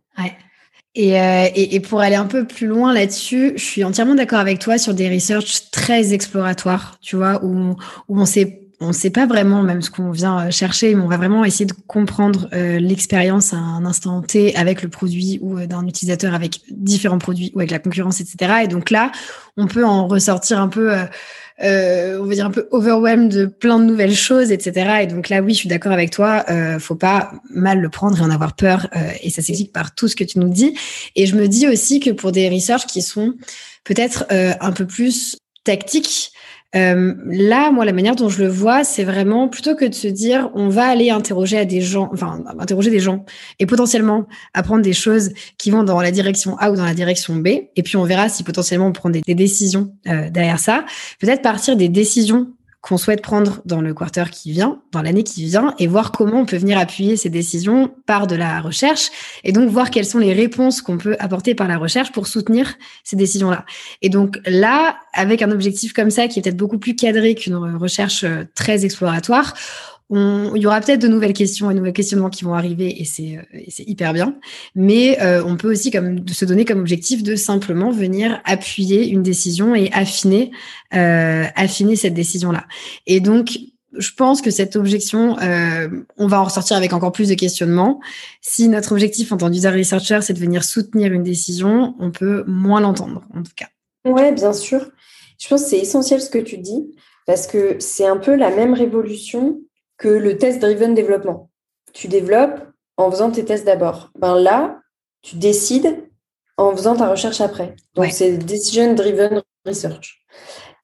[0.97, 4.39] Et, euh, et, et, pour aller un peu plus loin là-dessus, je suis entièrement d'accord
[4.39, 7.77] avec toi sur des research très exploratoires, tu vois, où,
[8.09, 11.03] où on sait on ne sait pas vraiment même ce qu'on vient euh, chercher, mais
[11.03, 15.39] on va vraiment essayer de comprendre euh, l'expérience à un instant T avec le produit
[15.43, 18.63] ou euh, d'un utilisateur avec différents produits ou avec la concurrence, etc.
[18.65, 19.13] Et donc là,
[19.57, 20.93] on peut en ressortir un peu,
[21.61, 25.03] on va dire un peu overwhelmed de plein de nouvelles choses, etc.
[25.03, 26.45] Et donc là, oui, je suis d'accord avec toi.
[26.51, 28.89] Euh, faut pas mal le prendre et en avoir peur.
[29.23, 30.77] et ça s'explique par tout ce que tu nous dis.
[31.17, 33.35] Et je me dis aussi que pour des research qui sont
[33.85, 36.33] peut-être un peu plus tactiques,
[36.75, 40.09] euh, là, moi, la manière dont je le vois, c'est vraiment plutôt que de se
[40.09, 43.25] dire, on va aller interroger à des gens, enfin, interroger des gens
[43.59, 47.37] et potentiellement apprendre des choses qui vont dans la direction A ou dans la direction
[47.37, 47.49] B.
[47.77, 50.85] Et puis, on verra si potentiellement on prend des, décisions euh, derrière ça.
[51.21, 52.49] Peut-être partir des décisions
[52.85, 56.41] qu'on souhaite prendre dans le quarter qui vient, dans l'année qui vient, et voir comment
[56.41, 59.09] on peut venir appuyer ces décisions par de la recherche,
[59.43, 62.75] et donc voir quelles sont les réponses qu'on peut apporter par la recherche pour soutenir
[63.03, 63.65] ces décisions-là.
[64.03, 67.55] Et donc là, avec un objectif comme ça, qui est peut-être beaucoup plus cadré qu'une
[67.55, 69.55] recherche euh, très exploratoire,
[70.11, 73.05] il y aura peut-être de nouvelles questions et de nouveaux questionnements qui vont arriver et
[73.05, 74.39] c'est euh, hyper bien.
[74.75, 79.23] Mais euh, on peut aussi comme se donner comme objectif de simplement venir appuyer une
[79.23, 80.51] décision et affiner
[80.95, 82.65] euh, affiner cette décision là.
[83.07, 83.59] Et donc
[83.97, 85.37] je pense que cette objection,
[86.17, 88.01] on va en ressortir avec encore plus de questionnements.
[88.41, 92.43] Si notre objectif en tant qu'user researcher, c'est de venir soutenir une décision, on peut
[92.49, 93.69] moins l'entendre, en tout cas.
[94.05, 94.91] Ouais, bien sûr.
[95.39, 96.93] Je pense que c'est essentiel ce que tu dis,
[97.25, 99.61] parce que c'est un peu la même révolution
[99.97, 101.51] que le test-driven développement.
[101.93, 102.61] Tu développes
[102.97, 104.11] en faisant tes tests d'abord.
[104.19, 104.81] Ben là,
[105.23, 106.09] tu décides
[106.57, 107.75] en faisant ta recherche après.
[107.95, 110.25] Donc, c'est decision-driven research.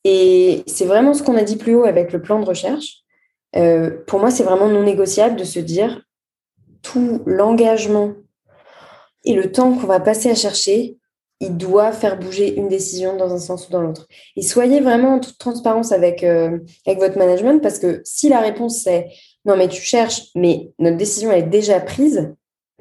[0.05, 3.03] Et c'est vraiment ce qu'on a dit plus haut avec le plan de recherche.
[3.57, 6.03] Euh, pour moi, c'est vraiment non négociable de se dire
[6.83, 8.15] tout l'engagement
[9.25, 10.97] et le temps qu'on va passer à chercher,
[11.41, 14.07] il doit faire bouger une décision dans un sens ou dans l'autre.
[14.37, 18.41] Et soyez vraiment en toute transparence avec, euh, avec votre management parce que si la
[18.41, 19.09] réponse c'est
[19.45, 22.35] non, mais tu cherches, mais notre décision est déjà prise,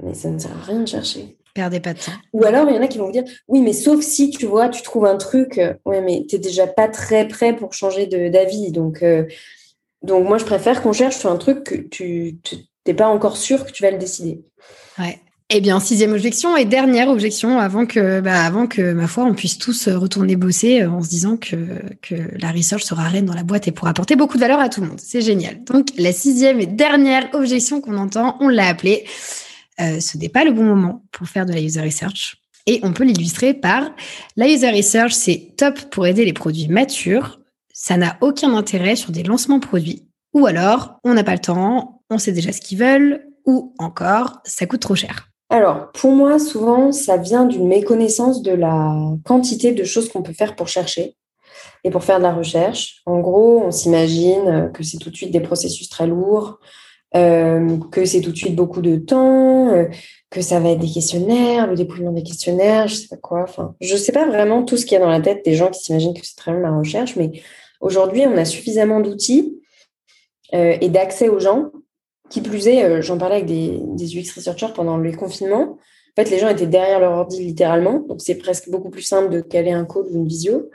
[0.03, 1.38] mais ça ne sert à rien de chercher.
[1.53, 2.12] Perdez pas de temps.
[2.34, 4.45] Ou alors, il y en a qui vont vous dire oui, mais sauf si tu
[4.45, 7.74] vois, tu trouves un truc, euh, ouais, mais tu n'es déjà pas très prêt pour
[7.74, 8.72] changer d'avis.
[8.72, 9.26] Donc, euh,
[10.01, 12.39] donc, moi, je préfère qu'on cherche sur un truc que tu
[12.86, 14.43] n'es pas encore sûr que tu vas le décider.
[14.97, 15.20] Ouais.
[15.52, 19.34] Eh bien, sixième objection et dernière objection avant que, bah, avant que, ma foi, on
[19.34, 21.56] puisse tous euh, retourner bosser euh, en se disant que,
[22.04, 24.70] que la research sera reine dans la boîte et pour apporter beaucoup de valeur à
[24.70, 25.00] tout le monde.
[25.04, 25.64] C'est génial.
[25.64, 29.06] Donc, la sixième et dernière objection qu'on entend, on l'a appelée,
[29.82, 32.38] euh, ce n'est pas le bon moment pour faire de la user research.
[32.68, 33.89] Et on peut l'illustrer par
[34.36, 37.39] la user research, c'est top pour aider les produits matures.
[37.74, 40.04] Ça n'a aucun intérêt sur des lancements produits.
[40.34, 44.41] Ou alors, on n'a pas le temps, on sait déjà ce qu'ils veulent, ou encore,
[44.45, 45.26] ça coûte trop cher.
[45.50, 48.95] Alors, pour moi, souvent, ça vient d'une méconnaissance de la
[49.26, 51.16] quantité de choses qu'on peut faire pour chercher
[51.84, 53.02] et pour faire de la recherche.
[53.08, 56.60] En gros, on s'imagine que c'est tout de suite des processus très lourds,
[57.16, 59.86] euh, que c'est tout de suite beaucoup de temps, euh,
[60.30, 63.41] que ça va être des questionnaires, le dépouillement des questionnaires, je sais pas quoi.
[63.41, 65.72] Enfin, je sais pas vraiment tout ce qu'il y a dans la tête des gens
[65.72, 67.32] qui s'imaginent que c'est très long la recherche, mais
[67.82, 69.60] aujourd'hui, on a suffisamment d'outils
[70.54, 71.72] euh, et d'accès aux gens
[72.30, 75.77] qui plus est, euh, j'en parlais avec des, des, UX researchers pendant le confinement.
[76.17, 79.30] En fait, les gens étaient derrière leur ordi littéralement, donc c'est presque beaucoup plus simple
[79.30, 80.69] de caler un call ou une visio.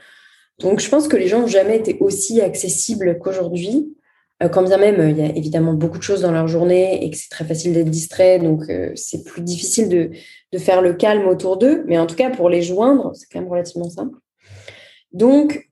[0.60, 3.94] Donc, je pense que les gens n'ont jamais été aussi accessibles qu'aujourd'hui.
[4.42, 7.10] Euh, quand bien même, il y a évidemment beaucoup de choses dans leur journée et
[7.10, 10.10] que c'est très facile d'être distrait, donc euh, c'est plus difficile de,
[10.52, 11.84] de, faire le calme autour d'eux.
[11.86, 14.18] Mais en tout cas, pour les joindre, c'est quand même relativement simple.
[15.12, 15.70] Donc,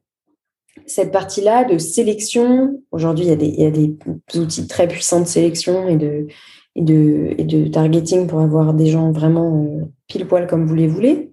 [0.86, 3.96] cette partie-là de sélection, aujourd'hui, il, il, y a des
[4.36, 6.26] outils très puissants de sélection et de,
[6.74, 10.74] et de, et de targeting pour avoir des gens vraiment euh, pile poil comme vous
[10.74, 11.30] les voulez.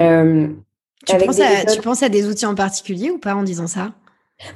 [0.00, 0.48] Euh,
[1.06, 3.92] tu, penses à, tu, penses à, des outils en particulier ou pas en disant ça?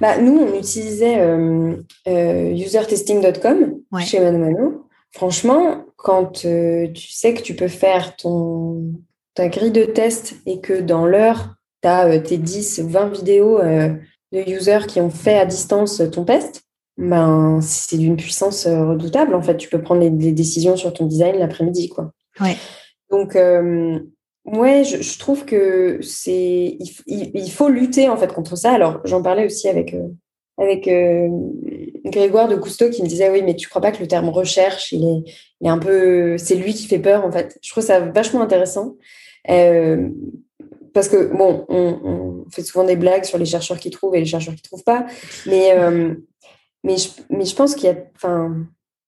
[0.01, 7.69] Bah, Nous, on utilisait euh, usertesting.com chez Mano Franchement, quand tu sais que tu peux
[7.69, 8.93] faire ton,
[9.35, 13.61] ta grille de test et que dans l'heure, tu as tes 10 ou 20 vidéos
[13.61, 16.67] de users qui ont fait à distance ton test,
[16.99, 19.35] ben, c'est d'une puissance euh, redoutable.
[19.35, 21.89] En fait, tu peux prendre des, décisions sur ton design l'après-midi.
[21.89, 22.11] Quoi.
[22.41, 22.57] Ouais.
[23.11, 23.99] Donc, euh,
[24.47, 28.73] ouais, je, trouve que c'est il, faut lutter en fait contre ça.
[28.73, 30.09] Alors, j'en parlais aussi avec, euh,
[30.57, 30.89] avec
[32.07, 34.91] Grégoire de Cousteau qui me disait Oui, mais tu crois pas que le terme recherche,
[34.93, 36.39] il est, il est un peu.
[36.39, 37.59] C'est lui qui fait peur en fait.
[37.63, 38.97] Je trouve ça vachement intéressant
[40.97, 44.25] parce que, bon, on, fait souvent des blagues sur les chercheurs qui trouvent et les
[44.25, 45.05] chercheurs qui ne trouvent pas,
[45.45, 46.15] mais, euh,
[46.85, 48.57] mais, je, mais je pense qu'il y a, enfin,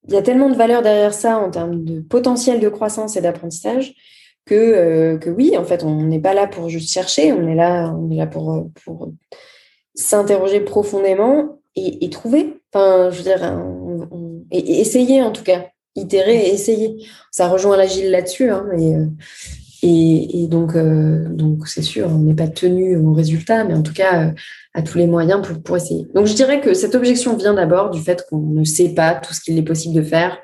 [0.07, 3.23] il y a tellement de valeur derrière ça en termes de potentiel de croissance et
[3.23, 3.95] d'apprentissage
[4.45, 7.55] que, euh, que oui, en fait, on n'est pas là pour juste chercher, on est
[7.55, 9.11] là, on est là pour, pour
[9.95, 12.61] s'interroger profondément et, trouver.
[12.71, 13.63] Enfin, je veux dire,
[14.51, 17.07] et, essayer en tout cas, itérer et essayer.
[17.31, 18.93] Ça rejoint l'agile là-dessus, hein, mais,
[19.85, 23.83] euh, et, donc, euh, donc c'est sûr, on n'est pas tenu au résultat, mais en
[23.83, 24.33] tout cas, euh,
[24.75, 26.07] à tous les moyens pour, pour essayer.
[26.15, 29.33] Donc, je dirais que cette objection vient d'abord du fait qu'on ne sait pas tout
[29.33, 30.39] ce qu'il est possible de faire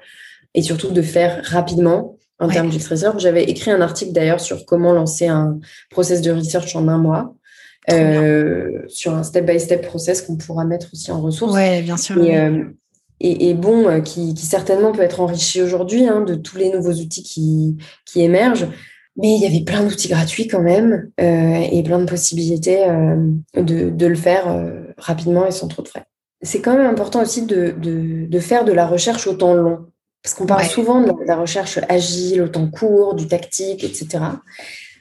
[0.54, 3.18] et surtout de faire rapidement en termes de research.
[3.18, 5.58] J'avais écrit un article d'ailleurs sur comment lancer un
[5.90, 7.34] process de research en un mois.
[7.92, 11.54] Euh, sur un step-by-step process qu'on pourra mettre aussi en ressources.
[11.54, 12.16] Oui, bien sûr.
[13.20, 16.94] Et, et, bon, qui, qui, certainement peut être enrichi aujourd'hui hein, de tous les nouveaux
[16.94, 17.76] outils qui,
[18.06, 18.68] qui émergent.
[19.16, 23.16] Mais il y avait plein d'outils gratuits quand même euh, et plein de possibilités euh,
[23.54, 26.04] de, de, le faire euh, rapidement et sans trop de frais.
[26.42, 29.86] C'est quand même important aussi de, de, de, faire de la recherche au temps long.
[30.22, 34.24] Parce qu'on parle souvent de la recherche agile, au temps court, du tactique, etc.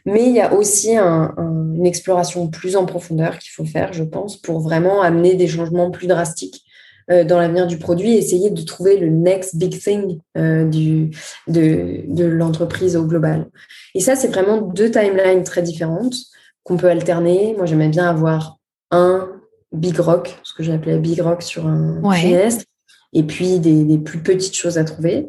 [0.05, 4.03] Mais il y a aussi un, une exploration plus en profondeur qu'il faut faire, je
[4.03, 6.66] pense, pour vraiment amener des changements plus drastiques
[7.10, 11.12] dans l'avenir du produit, essayer de trouver le next big thing euh, du,
[11.47, 13.47] de, de l'entreprise au global.
[13.95, 16.16] Et ça, c'est vraiment deux timelines très différentes
[16.64, 17.54] qu'on peut alterner.
[17.58, 18.58] Moi, j'aimais bien avoir
[18.91, 19.30] un
[19.72, 22.66] big rock, ce que j'appelais big rock sur un trimestre,
[23.12, 25.28] et puis des, des, plus petites choses à trouver.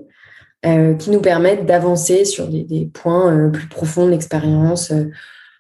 [0.66, 4.94] Euh, qui nous permettent d'avancer sur des, des points euh, plus profonds d'expérience.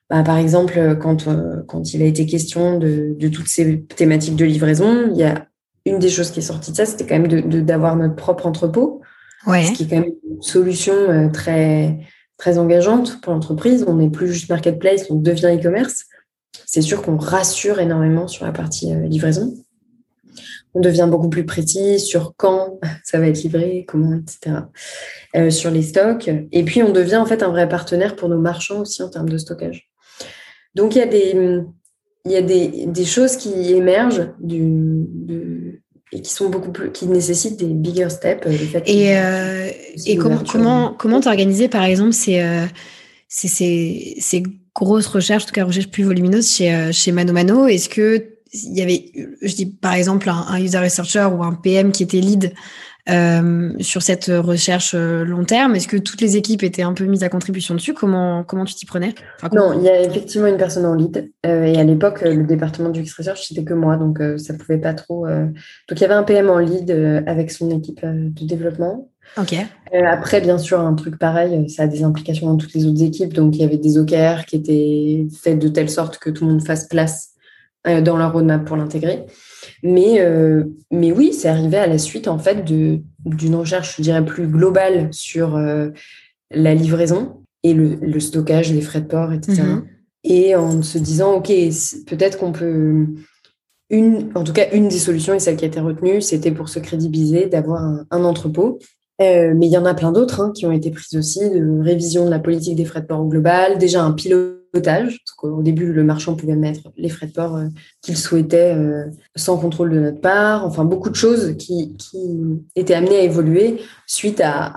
[0.08, 1.28] Bah, par exemple, quand,
[1.66, 5.46] quand il a été question de, de, toutes ces thématiques de livraison, il y a
[5.86, 8.16] une des choses qui est sortie de ça, c'était quand même d'avoir de, d'avoir notre
[8.16, 9.02] propre entrepôt.
[9.46, 9.64] Ouais.
[9.64, 11.98] Ce qui est quand même une solution euh, très,
[12.38, 13.84] très engageante pour l'entreprise.
[13.86, 16.06] On n'est plus juste marketplace, on devient e-commerce.
[16.66, 19.54] C'est sûr qu'on rassure énormément sur la partie euh, livraison.
[20.76, 24.56] On devient beaucoup plus précis sur quand ça va être livré, comment, etc.
[25.36, 26.30] Euh, sur les stocks.
[26.50, 29.28] Et puis, on devient en fait un vrai partenaire pour nos marchands aussi en termes
[29.28, 29.90] de stockage.
[30.74, 31.62] Donc, il y a des,
[32.24, 35.73] il y a des, des choses qui émergent du,
[36.12, 38.46] et qui sont beaucoup plus, qui nécessitent des bigger steps.
[38.86, 39.16] et,
[40.06, 42.44] et comment, comment, comment t'organiser, par exemple, ces,
[43.28, 44.42] ces, ces,
[44.74, 47.66] grosses recherches, en tout cas recherches plus volumineuses chez, chez Mano Mano?
[47.66, 49.10] Est-ce que il y avait,
[49.42, 52.54] je dis par exemple, un, user researcher ou un PM qui était lead
[53.10, 57.04] euh, sur cette recherche euh, long terme Est-ce que toutes les équipes étaient un peu
[57.04, 57.92] mises à contribution dessus?
[57.92, 59.14] Comment, comment tu t'y prenais?
[59.52, 61.30] Non, il y a effectivement une personne en lead.
[61.44, 63.96] Euh, et à l'époque, le département du UX Research, c'était que moi.
[63.96, 65.26] Donc, ça pouvait pas trop.
[65.26, 66.90] Donc, il y avait un PM en lead
[67.26, 69.10] avec son équipe de développement.
[69.38, 69.54] Ok.
[69.92, 73.34] après, bien sûr, un truc pareil, ça a des implications dans toutes les autres équipes.
[73.34, 76.52] Donc, il y avait des OKR qui étaient faits de telle sorte que tout le
[76.52, 77.32] monde fasse place
[77.84, 79.26] dans leur roadmap pour l'intégrer.
[79.84, 84.24] Mais, euh, mais oui, c'est arrivé à la suite en fait d'une recherche, je dirais,
[84.24, 85.90] plus globale sur euh,
[86.50, 89.62] la livraison et le, stockage, les frais de port, etc.
[89.62, 89.82] Mm-hmm.
[90.24, 91.52] Et en se disant, OK,
[92.06, 93.06] peut-être qu'on peut...
[93.90, 96.70] Une, en tout cas, une des solutions, et celle qui a été retenue, c'était pour
[96.70, 98.78] se crédibiliser d'avoir un, entrepôt.
[99.20, 101.82] Euh, mais il y en a plein d'autres hein, qui ont été prises aussi, de
[101.82, 105.62] révision de la politique des frais de port au global, déjà un pilote parce qu'au
[105.62, 107.66] début, le marchand pouvait mettre les frais de port euh,
[108.02, 109.04] qu'il souhaitait euh,
[109.36, 110.66] sans contrôle de notre part.
[110.66, 111.96] Enfin, beaucoup de choses qui,
[112.76, 114.72] étaient amenées à évoluer suite à,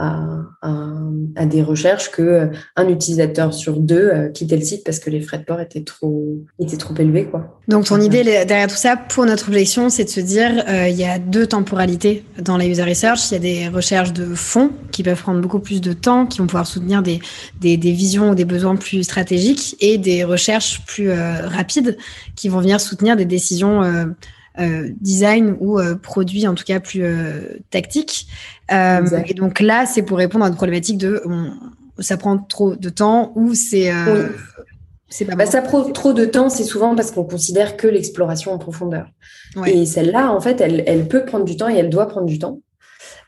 [0.61, 2.45] à, des recherches que euh,
[2.75, 6.37] un utilisateur sur deux quittait le site parce que les frais de port étaient trop,
[6.59, 7.25] étaient trop élevés.
[7.25, 7.59] Quoi.
[7.67, 11.05] Donc, ton idée derrière tout ça, pour notre objection, c'est de se dire il y
[11.05, 13.19] a deux temporalités dans la user research.
[13.31, 16.39] Il y a des recherches de fonds qui peuvent prendre beaucoup plus de temps, qui
[16.39, 17.19] vont pouvoir soutenir des,
[17.59, 21.97] des, des visions ou des besoins plus stratégiques et des recherches plus euh, rapides
[22.35, 24.05] qui vont venir soutenir des décisions euh,
[24.59, 27.05] euh, design ou produits en tout cas plus
[27.69, 28.27] tactiques.
[28.69, 31.23] et donc là, c'est pour répondre à une problématique de
[31.99, 33.91] ça prend trop de temps ou c'est
[35.37, 39.07] bah, ça prend trop de temps, c'est souvent parce qu'on considère que l'exploration en profondeur.
[39.65, 42.39] Et celle-là, en fait, elle, elle, peut prendre du temps et elle doit prendre du
[42.39, 42.59] temps.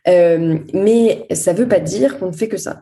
[0.08, 2.82] mais ça ne veut pas dire qu'on ne fait que ça.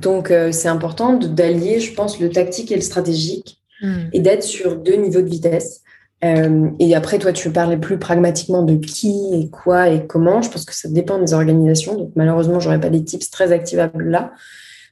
[0.00, 4.08] Donc, euh, c'est important d'allier, je pense, le tactique et le stratégique hmm.
[4.12, 5.82] et d'être sur deux niveaux de vitesse.
[6.24, 10.42] Euh, et après, toi, tu parlais plus pragmatiquement de qui et quoi et comment.
[10.42, 11.96] Je pense que ça dépend des organisations.
[11.96, 14.32] Donc, malheureusement, j'aurais pas des tips très activables là.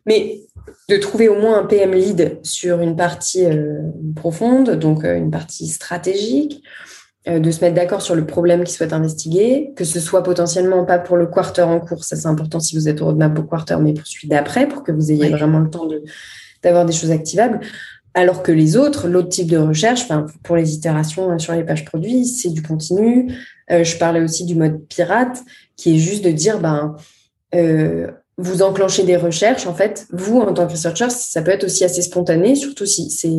[0.07, 0.43] Mais
[0.89, 3.81] de trouver au moins un PM lead sur une partie euh,
[4.15, 6.63] profonde, donc une partie stratégique,
[7.27, 10.99] de se mettre d'accord sur le problème qu'ils souhaitent investiguer, que ce soit potentiellement pas
[10.99, 13.77] pour le quarter en cours, ça c'est important si vous êtes au roadmap au quarter,
[13.81, 15.89] mais pour celui d'après, pour que vous ayez vraiment le temps
[16.63, 17.61] d'avoir des choses activables.
[18.15, 20.07] Alors que les autres, l'autre type de recherche,
[20.43, 23.35] pour les itérations euh, sur les pages produits, c'est du continu.
[23.71, 25.43] Euh, je parlais aussi du mode pirate,
[25.77, 26.97] qui est juste de dire, ben,
[28.39, 31.85] vous enclenchez des recherches, en fait, vous, en tant que researcher, ça peut être aussi
[31.85, 33.33] assez spontané, surtout si c'est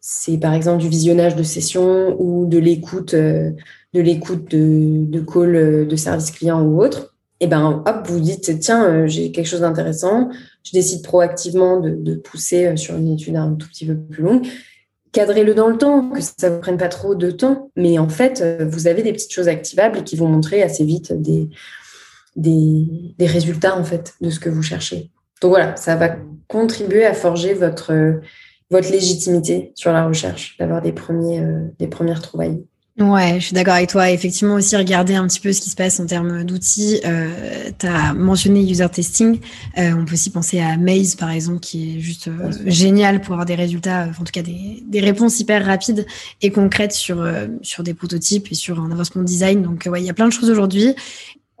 [0.00, 3.50] c'est par exemple du visionnage de sessions ou de l'écoute euh,
[3.94, 8.20] de l'écoute de, de call euh, de service client ou autre, et ben hop, vous
[8.20, 10.28] dites tiens, euh, j'ai quelque chose d'intéressant,
[10.62, 14.46] je décide proactivement de, de, pousser sur une étude un tout petit peu plus longue.
[15.12, 18.10] Cadrez-le dans le temps, que ça ne vous prenne pas trop de temps, mais en
[18.10, 21.48] fait, vous avez des petites choses activables qui vont montrer assez vite des,
[22.36, 25.10] des, des résultats en fait de ce que vous cherchez.
[25.40, 28.20] Donc voilà, ça va contribuer à forger votre
[28.70, 32.62] votre légitimité sur la recherche, d'avoir des, premiers, euh, des premières trouvailles.
[33.00, 34.10] Ouais, je suis d'accord avec toi.
[34.10, 37.00] Effectivement, aussi regarder un petit peu ce qui se passe en termes d'outils.
[37.04, 39.38] Euh, tu as mentionné user testing.
[39.78, 43.34] Euh, on peut aussi penser à Maze, par exemple, qui est juste euh, génial pour
[43.34, 46.06] avoir des résultats, en tout cas des, des, réponses hyper rapides
[46.42, 47.24] et concrètes sur,
[47.62, 49.62] sur des prototypes et sur un avancement de design.
[49.62, 50.96] Donc, ouais, il y a plein de choses aujourd'hui.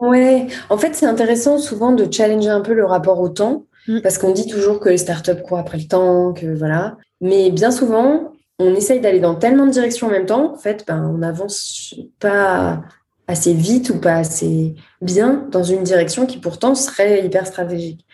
[0.00, 3.64] Ouais, en fait, c'est intéressant souvent de challenger un peu le rapport au temps.
[3.88, 4.00] Mm.
[4.02, 6.96] Parce qu'on dit toujours que les startups courent après le temps, que voilà.
[7.20, 10.84] Mais bien souvent, on essaye d'aller dans tellement de directions en même temps, en fait,
[10.86, 12.82] ben, on n'avance pas
[13.26, 18.04] assez vite ou pas assez bien dans une direction qui pourtant serait hyper stratégique.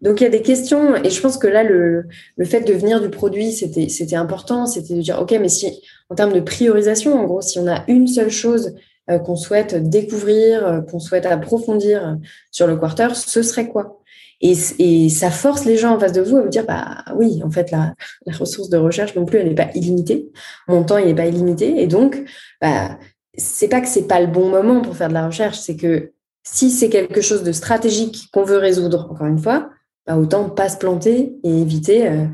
[0.00, 2.06] Donc il y a des questions, et je pense que là, le,
[2.36, 6.14] le fait de venir du produit, c'était important, c'était de dire, OK, mais si, en
[6.14, 8.74] termes de priorisation, en gros, si on a une seule chose
[9.10, 12.18] euh, qu'on souhaite découvrir, euh, qu'on souhaite approfondir
[12.50, 14.00] sur le quarter, ce serait quoi?
[14.40, 17.50] Et, ça force les gens en face de vous à vous dire, bah oui, en
[17.50, 17.94] fait, la,
[18.38, 20.30] ressource de recherche non plus, elle n'est pas illimitée.
[20.68, 21.80] Mon temps, il n'est pas illimité.
[21.82, 22.22] Et donc,
[22.60, 22.98] bah,
[23.36, 26.12] c'est pas que c'est pas le bon moment pour faire de la recherche, c'est que
[26.42, 29.70] si c'est quelque chose de stratégique qu'on veut résoudre, encore une fois,
[30.06, 32.26] bah, autant pas se planter et éviter euh,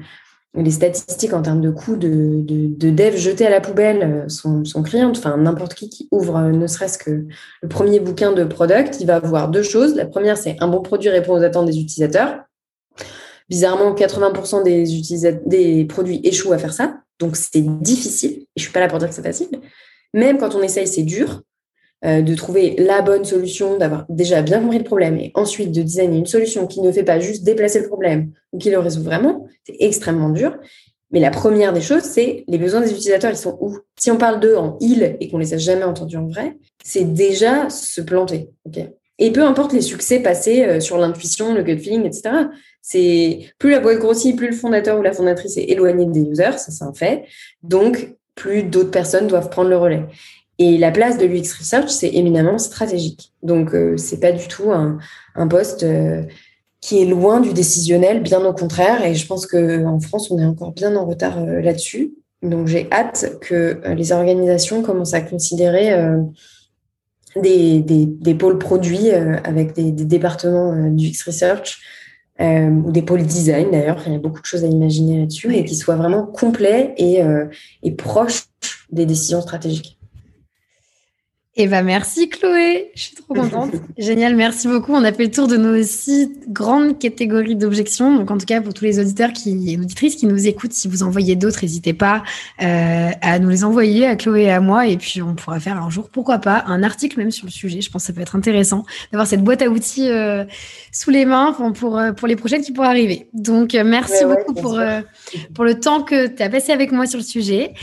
[0.55, 4.83] les statistiques en termes de coûts de, de, dev jetés à la poubelle euh, sont,
[4.83, 5.19] criantes.
[5.19, 7.27] Enfin, n'importe qui qui ouvre euh, ne serait-ce que
[7.63, 9.95] le premier bouquin de product, il va avoir deux choses.
[9.95, 12.41] La première, c'est un bon produit répond aux attentes des utilisateurs.
[13.49, 17.01] Bizarrement, 80% des, des produits échouent à faire ça.
[17.21, 18.43] Donc, c'est difficile.
[18.43, 19.49] Et je suis pas là pour dire que c'est facile.
[20.15, 21.43] Même quand on essaye, c'est dur.
[22.03, 25.83] Euh, de trouver la bonne solution, d'avoir déjà bien compris le problème et ensuite de
[25.83, 29.03] designer une solution qui ne fait pas juste déplacer le problème ou qui le résout
[29.03, 30.57] vraiment, c'est extrêmement dur.
[31.11, 33.77] Mais la première des choses, c'est les besoins des utilisateurs, ils sont où?
[33.99, 37.05] Si on parle d'eux en il et qu'on les a jamais entendus en vrai, c'est
[37.05, 38.49] déjà se planter.
[39.19, 42.47] et peu importe les succès passés euh, sur l'intuition, le gut feeling, etc.
[42.81, 46.57] C'est plus la boîte grossit, plus le fondateur ou la fondatrice est éloigné des users,
[46.57, 47.25] ça c'est un fait.
[47.63, 50.07] Donc, plus d'autres personnes doivent prendre le relais.
[50.61, 53.33] Et la place de l'UX Research, c'est éminemment stratégique.
[53.43, 54.99] Donc, euh, c'est pas du tout un,
[55.49, 56.23] poste euh,
[56.83, 59.03] qui est loin du décisionnel, bien au contraire.
[59.03, 62.13] Et je pense qu'en France, on est encore bien en retard euh, là-dessus.
[62.43, 65.95] Donc, j'ai hâte que les organisations commencent à considérer
[67.37, 71.81] des, pôles produits avec des, départements d'UX Research
[72.39, 74.03] ou des pôles design d'ailleurs.
[74.07, 77.21] Il y a beaucoup de choses à imaginer là-dessus et qui soient vraiment complets et,
[77.83, 78.45] et proches
[78.91, 80.00] des décisions stratégiques.
[81.57, 83.73] Eh ben merci Chloé, je suis trop contente.
[83.99, 84.93] Génial, merci beaucoup.
[84.93, 88.15] On a fait le tour de nos six grandes catégories d'objections.
[88.17, 90.87] Donc en tout cas pour tous les auditeurs qui, et auditrices qui nous écoutent, si
[90.87, 92.23] vous en voyez d'autres, n'hésitez pas
[92.63, 94.87] euh, à nous les envoyer à Chloé et à moi.
[94.87, 97.81] Et puis on pourra faire un jour, pourquoi pas, un article même sur le sujet.
[97.81, 100.45] Je pense que ça peut être intéressant d'avoir cette boîte à outils euh,
[100.93, 103.29] sous les mains pour, euh, pour les prochaines qui pourraient arriver.
[103.33, 104.81] Donc merci beaucoup pour,
[105.53, 107.75] pour le temps que tu as passé avec moi sur le sujet.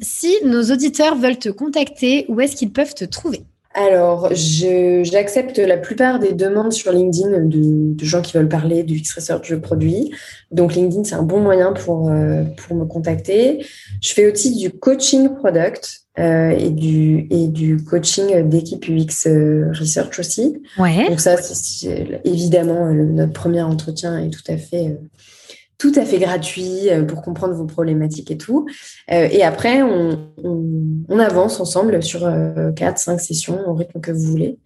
[0.00, 3.44] si nos auditeurs veulent te contacter, où est-ce qu'ils peuvent te trouver
[3.76, 9.42] alors, j'accepte la plupart des demandes sur LinkedIn de, gens qui veulent parler du X-Research
[9.48, 10.12] je produis.
[10.52, 13.66] Donc, LinkedIn, c'est un bon moyen pour, euh, pour me contacter.
[14.00, 19.72] Je fais aussi du coaching product euh, et, du, et du coaching d'équipe UX euh,
[19.72, 20.62] Research aussi.
[20.78, 21.08] Ouais.
[21.08, 21.34] Donc, ça,
[22.22, 24.96] évidemment, notre premier entretien est tout à fait
[25.78, 28.66] tout à fait gratuit euh, pour comprendre vos problématiques et tout.
[29.10, 30.18] Euh, et après, on,
[31.18, 34.58] avance ensemble sur 4, euh, 5 sessions au rythme que vous voulez.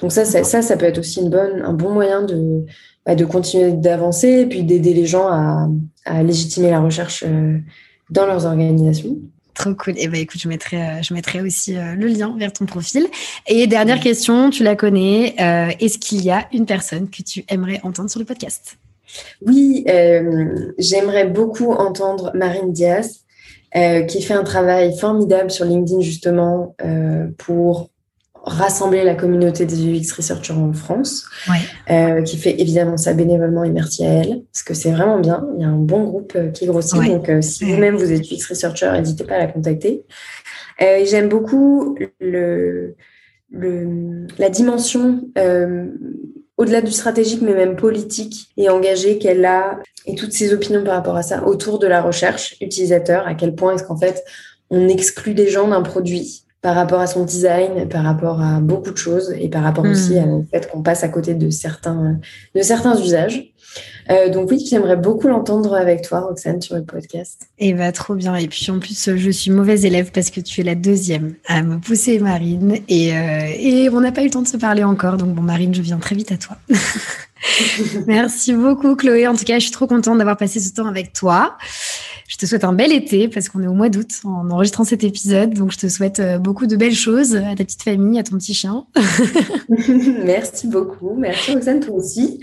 [0.00, 2.64] Donc ça, ça, ça, peut être aussi une bonne, un bon moyen de,
[3.06, 5.68] bah, de continuer d'avancer et puis d'aider les gens à,
[6.22, 7.24] légitimer la recherche
[8.10, 9.16] dans leurs organisations.
[9.54, 9.94] Trop cool.
[9.96, 13.06] Et eh ben écoute, je mettrai, je mettrai aussi le lien vers ton profil.
[13.46, 15.36] Et dernière question, tu la connais.
[15.78, 18.76] Est-ce qu'il y a une personne que tu aimerais entendre sur le podcast?
[19.46, 23.20] Oui, euh, j'aimerais beaucoup entendre Marine Diaz,
[23.74, 27.90] euh, qui fait un travail formidable sur LinkedIn justement euh, pour
[28.44, 31.26] rassembler la communauté des UX researchers en France,
[32.24, 35.46] qui fait évidemment ça bénévolement et merci à elle, parce que c'est vraiment bien.
[35.56, 38.90] Il y a un bon groupe qui grossit, donc si vous-même vous êtes UX researcher,
[38.98, 40.04] n'hésitez pas à la contacter.
[40.80, 42.96] J'aime beaucoup le,
[43.52, 45.20] le, la dimension
[46.58, 50.94] au-delà du stratégique, mais même politique et engagé qu'elle a et toutes ses opinions par
[50.94, 53.26] rapport à ça autour de la recherche utilisateur.
[53.26, 54.24] À quel point est-ce qu'en fait
[54.70, 58.92] on exclut des gens d'un produit par rapport à son design, par rapport à beaucoup
[58.92, 60.32] de choses et par rapport aussi hmm.
[60.32, 62.18] au fait qu'on passe à côté de certains,
[62.54, 63.51] de certains usages.
[64.10, 67.48] Euh, donc oui, j'aimerais beaucoup l'entendre avec toi, Roxane, sur le podcast.
[67.58, 68.34] Et eh va bah, trop bien.
[68.36, 71.62] Et puis en plus, je suis mauvaise élève parce que tu es la deuxième à
[71.62, 72.78] me pousser, Marine.
[72.88, 75.16] Et, euh, et on n'a pas eu le temps de se parler encore.
[75.16, 76.56] Donc bon, Marine, je viens très vite à toi.
[78.06, 79.26] Merci beaucoup, Chloé.
[79.26, 81.56] En tout cas, je suis trop contente d'avoir passé ce temps avec toi.
[82.28, 85.04] Je te souhaite un bel été parce qu'on est au mois d'août en enregistrant cet
[85.04, 85.54] épisode.
[85.54, 88.38] Donc, je te souhaite euh, beaucoup de belles choses à ta petite famille, à ton
[88.38, 88.86] petit chien.
[90.24, 91.14] Merci beaucoup.
[91.16, 92.40] Merci, Roxane, toi aussi.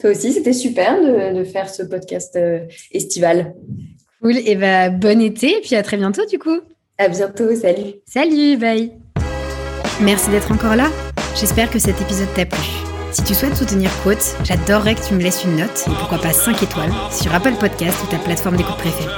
[0.00, 2.60] Toi aussi, c'était super de, faire ce podcast euh,
[2.92, 3.54] estival.
[4.22, 4.36] Cool.
[4.46, 5.58] Et bah, bon été.
[5.58, 6.60] Et puis à très bientôt, du coup.
[6.98, 7.54] À bientôt.
[7.54, 7.94] Salut.
[8.06, 8.56] Salut.
[8.56, 8.92] Bye.
[10.00, 10.88] Merci d'être encore là.
[11.38, 12.60] J'espère que cet épisode t'a plu.
[13.12, 16.32] Si tu souhaites soutenir Quote, j'adorerais que tu me laisses une note, et pourquoi pas
[16.32, 19.10] 5 étoiles, sur Apple Podcast ou ta plateforme d'écoute préférée.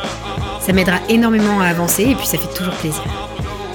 [0.61, 3.05] Ça m'aidera énormément à avancer et puis ça fait toujours plaisir.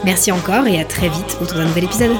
[0.05, 2.15] Merci encore et à très vite autour d'un nouvel épisode.